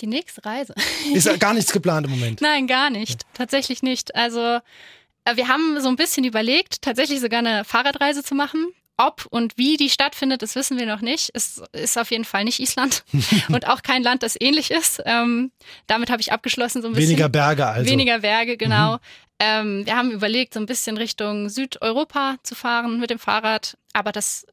die 0.02 0.06
nächste 0.06 0.46
Reise. 0.46 0.76
ist 1.16 1.28
gar 1.40 1.56
nichts 1.56 1.72
geplant 1.72 2.06
im 2.06 2.12
Moment? 2.12 2.42
Nein, 2.42 2.68
gar 2.68 2.92
nicht. 2.92 3.24
Ja. 3.24 3.30
Tatsächlich 3.34 3.82
nicht. 3.82 4.14
Also, 4.14 4.40
äh, 4.40 5.36
wir 5.36 5.48
haben 5.48 5.82
so 5.82 5.88
ein 5.90 5.96
bisschen 5.96 6.26
überlegt, 6.26 6.84
tatsächlich 6.84 7.20
sogar 7.20 7.40
eine 7.40 7.66
Fahrradreise 7.66 8.24
zu 8.24 8.36
machen. 8.36 8.68
Ob 8.98 9.26
und 9.30 9.58
wie 9.58 9.76
die 9.76 9.90
stattfindet, 9.90 10.42
das 10.42 10.56
wissen 10.56 10.78
wir 10.78 10.86
noch 10.86 11.02
nicht. 11.02 11.30
Es 11.34 11.62
ist 11.74 11.98
auf 11.98 12.12
jeden 12.12 12.24
Fall 12.24 12.46
nicht 12.46 12.60
Island 12.60 13.04
und 13.50 13.68
auch 13.68 13.82
kein 13.82 14.04
Land, 14.04 14.24
das 14.24 14.38
ähnlich 14.40 14.72
ist. 14.72 15.02
Ähm, 15.06 15.52
damit 15.88 16.10
habe 16.10 16.22
ich 16.22 16.32
abgeschlossen 16.32 16.82
so 16.82 16.88
ein 16.88 16.94
bisschen. 16.94 17.10
Weniger 17.10 17.30
Berge 17.30 17.68
also. 17.68 17.92
Weniger 17.92 18.20
Berge, 18.20 18.56
genau. 18.56 18.94
Mhm. 18.94 19.00
Ähm, 19.40 19.86
wir 19.86 19.98
haben 19.98 20.12
überlegt, 20.12 20.54
so 20.54 20.62
ein 20.62 20.66
bisschen 20.66 20.96
Richtung 20.98 21.50
Südeuropa 21.50 22.38
zu 22.44 22.56
fahren 22.56 23.00
mit 23.00 23.10
dem 23.10 23.20
Fahrrad, 23.20 23.78
aber 23.92 24.14
das 24.14 24.46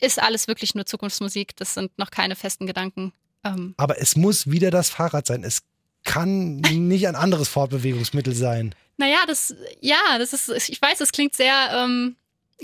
ist 0.00 0.22
alles 0.22 0.46
wirklich 0.46 0.74
nur 0.74 0.86
Zukunftsmusik. 0.86 1.56
Das 1.56 1.74
sind 1.74 1.96
noch 1.98 2.10
keine 2.10 2.36
festen 2.36 2.66
Gedanken. 2.66 3.12
Ähm, 3.44 3.74
aber 3.76 4.00
es 4.00 4.16
muss 4.16 4.50
wieder 4.50 4.70
das 4.70 4.90
Fahrrad 4.90 5.26
sein. 5.26 5.44
Es 5.44 5.62
kann 6.04 6.56
nicht 6.70 7.08
ein 7.08 7.16
anderes 7.16 7.48
Fortbewegungsmittel 7.48 8.34
sein. 8.34 8.74
Naja, 8.96 9.18
das, 9.26 9.54
ja, 9.80 10.18
das 10.18 10.32
ist, 10.32 10.68
ich 10.68 10.80
weiß, 10.80 11.00
es 11.00 11.12
klingt 11.12 11.34
sehr 11.34 11.54
ähm, 11.72 12.16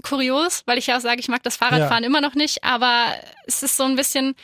kurios, 0.03 0.63
weil 0.67 0.79
ich 0.79 0.87
ja 0.87 0.97
auch 0.97 1.01
sage, 1.01 1.21
ich 1.21 1.29
mag 1.29 1.43
das 1.43 1.57
Fahrradfahren 1.57 2.03
ja. 2.03 2.09
immer 2.09 2.21
noch 2.21 2.35
nicht, 2.35 2.65
aber 2.65 3.15
es 3.47 3.63
ist 3.63 3.77
so 3.77 3.85
ein 3.85 3.97
bisschen, 3.97 4.35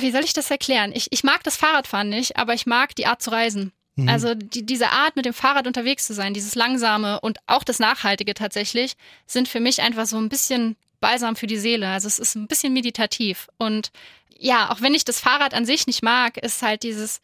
wie 0.00 0.10
soll 0.10 0.24
ich 0.24 0.32
das 0.32 0.50
erklären? 0.50 0.92
Ich, 0.94 1.08
ich 1.10 1.24
mag 1.24 1.42
das 1.44 1.56
Fahrradfahren 1.56 2.08
nicht, 2.08 2.36
aber 2.36 2.54
ich 2.54 2.66
mag 2.66 2.94
die 2.94 3.06
Art 3.06 3.22
zu 3.22 3.30
reisen. 3.30 3.72
Mhm. 3.96 4.08
Also 4.08 4.34
die, 4.34 4.64
diese 4.64 4.90
Art, 4.90 5.16
mit 5.16 5.24
dem 5.24 5.34
Fahrrad 5.34 5.66
unterwegs 5.66 6.06
zu 6.06 6.14
sein, 6.14 6.34
dieses 6.34 6.54
langsame 6.54 7.20
und 7.20 7.38
auch 7.46 7.64
das 7.64 7.78
Nachhaltige 7.78 8.34
tatsächlich, 8.34 8.94
sind 9.26 9.48
für 9.48 9.60
mich 9.60 9.82
einfach 9.82 10.06
so 10.06 10.16
ein 10.18 10.28
bisschen 10.28 10.76
balsam 11.00 11.36
für 11.36 11.46
die 11.46 11.58
Seele. 11.58 11.88
Also 11.88 12.08
es 12.08 12.18
ist 12.18 12.34
ein 12.34 12.46
bisschen 12.46 12.72
meditativ. 12.72 13.48
Und 13.58 13.90
ja, 14.38 14.70
auch 14.70 14.80
wenn 14.80 14.94
ich 14.94 15.04
das 15.04 15.20
Fahrrad 15.20 15.54
an 15.54 15.66
sich 15.66 15.86
nicht 15.86 16.02
mag, 16.02 16.36
ist 16.38 16.62
halt 16.62 16.82
dieses, 16.82 17.20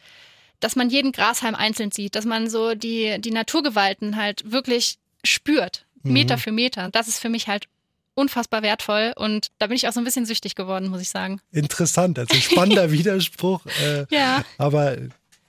dass 0.60 0.76
man 0.76 0.90
jeden 0.90 1.12
Grashalm 1.12 1.54
einzeln 1.54 1.90
sieht, 1.90 2.14
dass 2.14 2.24
man 2.24 2.48
so 2.48 2.74
die, 2.74 3.20
die 3.20 3.30
Naturgewalten 3.30 4.16
halt 4.16 4.50
wirklich 4.50 4.98
spürt, 5.24 5.85
mhm. 6.06 6.14
Meter 6.14 6.38
für 6.38 6.52
Meter. 6.52 6.90
Das 6.90 7.08
ist 7.08 7.18
für 7.18 7.28
mich 7.28 7.48
halt 7.48 7.68
unfassbar 8.14 8.62
wertvoll 8.62 9.12
und 9.16 9.48
da 9.58 9.66
bin 9.66 9.76
ich 9.76 9.86
auch 9.86 9.92
so 9.92 10.00
ein 10.00 10.04
bisschen 10.04 10.26
süchtig 10.26 10.54
geworden, 10.54 10.88
muss 10.88 11.02
ich 11.02 11.10
sagen. 11.10 11.40
Interessant, 11.52 12.18
also 12.18 12.34
spannender 12.40 12.90
Widerspruch. 12.90 13.64
Äh, 13.82 14.06
ja. 14.10 14.44
Aber 14.58 14.96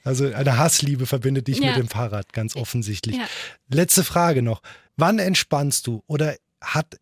also 0.03 0.25
eine 0.25 0.57
Hassliebe 0.57 1.05
verbindet 1.05 1.47
dich 1.47 1.59
ja. 1.59 1.67
mit 1.67 1.77
dem 1.77 1.87
Fahrrad, 1.87 2.31
ganz 2.33 2.55
offensichtlich. 2.55 3.15
Ja. 3.15 3.25
Letzte 3.69 4.03
Frage 4.03 4.41
noch. 4.41 4.61
Wann 4.95 5.19
entspannst 5.19 5.87
du 5.87 6.03
oder 6.07 6.35
hat 6.61 6.99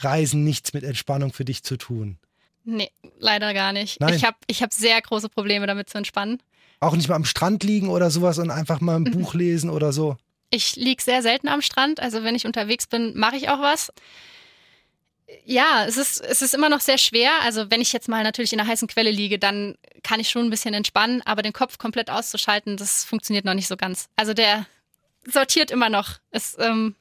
Reisen 0.00 0.44
nichts 0.44 0.72
mit 0.74 0.84
Entspannung 0.84 1.32
für 1.32 1.44
dich 1.44 1.62
zu 1.62 1.76
tun? 1.76 2.18
Nee, 2.64 2.90
leider 3.18 3.54
gar 3.54 3.72
nicht. 3.72 4.00
Nein. 4.00 4.14
Ich 4.14 4.24
habe 4.24 4.36
ich 4.46 4.62
hab 4.62 4.72
sehr 4.72 5.00
große 5.00 5.28
Probleme 5.28 5.66
damit 5.66 5.88
zu 5.88 5.98
entspannen. 5.98 6.42
Auch 6.80 6.96
nicht 6.96 7.08
mal 7.08 7.14
am 7.14 7.24
Strand 7.24 7.62
liegen 7.62 7.88
oder 7.88 8.10
sowas 8.10 8.38
und 8.38 8.50
einfach 8.50 8.80
mal 8.80 8.96
ein 8.96 9.02
mhm. 9.02 9.12
Buch 9.12 9.34
lesen 9.34 9.70
oder 9.70 9.92
so? 9.92 10.16
Ich 10.56 10.74
liege 10.74 11.02
sehr 11.02 11.22
selten 11.22 11.48
am 11.48 11.60
Strand. 11.60 12.00
Also 12.00 12.24
wenn 12.24 12.34
ich 12.34 12.46
unterwegs 12.46 12.86
bin, 12.86 13.16
mache 13.16 13.36
ich 13.36 13.50
auch 13.50 13.60
was. 13.60 13.92
Ja, 15.44 15.84
es 15.86 15.96
ist, 15.96 16.20
es 16.20 16.40
ist 16.40 16.54
immer 16.54 16.70
noch 16.70 16.80
sehr 16.80 16.96
schwer. 16.96 17.30
Also 17.42 17.70
wenn 17.70 17.82
ich 17.82 17.92
jetzt 17.92 18.08
mal 18.08 18.22
natürlich 18.22 18.52
in 18.54 18.60
einer 18.60 18.68
heißen 18.68 18.88
Quelle 18.88 19.10
liege, 19.10 19.38
dann 19.38 19.76
kann 20.02 20.18
ich 20.18 20.30
schon 20.30 20.46
ein 20.46 20.50
bisschen 20.50 20.72
entspannen, 20.72 21.20
aber 21.26 21.42
den 21.42 21.52
Kopf 21.52 21.78
komplett 21.78 22.10
auszuschalten, 22.10 22.76
das 22.76 23.04
funktioniert 23.04 23.44
noch 23.44 23.54
nicht 23.54 23.66
so 23.68 23.76
ganz. 23.76 24.08
Also 24.16 24.32
der 24.32 24.66
sortiert 25.30 25.70
immer 25.70 25.90
noch. 25.90 26.20
Es 26.30 26.56
ähm, 26.58 26.94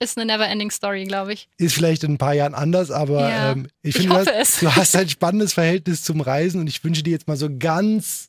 ist 0.00 0.18
eine 0.18 0.26
never-ending 0.26 0.70
Story, 0.70 1.04
glaube 1.04 1.34
ich. 1.34 1.48
Ist 1.58 1.74
vielleicht 1.74 2.02
in 2.02 2.14
ein 2.14 2.18
paar 2.18 2.34
Jahren 2.34 2.54
anders, 2.54 2.90
aber 2.90 3.28
ja, 3.28 3.52
ähm, 3.52 3.68
ich 3.82 3.94
finde, 3.94 4.24
du, 4.24 4.24
du 4.24 4.74
hast 4.74 4.96
ein 4.96 5.08
spannendes 5.08 5.52
Verhältnis 5.52 6.02
zum 6.02 6.22
Reisen 6.22 6.60
und 6.60 6.66
ich 6.66 6.82
wünsche 6.82 7.02
dir 7.02 7.10
jetzt 7.12 7.28
mal 7.28 7.36
so 7.36 7.48
ganz 7.56 8.28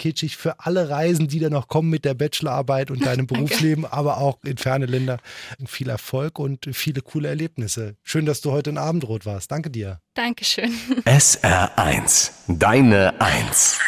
kitschig 0.00 0.36
für 0.36 0.58
alle 0.60 0.88
Reisen, 0.88 1.28
die 1.28 1.38
da 1.38 1.50
noch 1.50 1.68
kommen 1.68 1.90
mit 1.90 2.04
der 2.04 2.14
Bachelorarbeit 2.14 2.90
und 2.90 3.04
deinem 3.04 3.26
Berufsleben, 3.28 3.84
aber 3.84 4.18
auch 4.18 4.38
in 4.42 4.56
ferne 4.56 4.86
Länder. 4.86 5.18
Viel 5.66 5.90
Erfolg 5.90 6.38
und 6.38 6.68
viele 6.72 7.02
coole 7.02 7.28
Erlebnisse. 7.28 7.96
Schön, 8.02 8.26
dass 8.26 8.40
du 8.40 8.50
heute 8.50 8.70
in 8.70 8.78
Abendrot 8.78 9.26
warst. 9.26 9.52
Danke 9.52 9.70
dir. 9.70 10.00
Dankeschön. 10.14 10.72
SR1, 11.04 12.30
deine 12.48 13.20
Eins. 13.20 13.78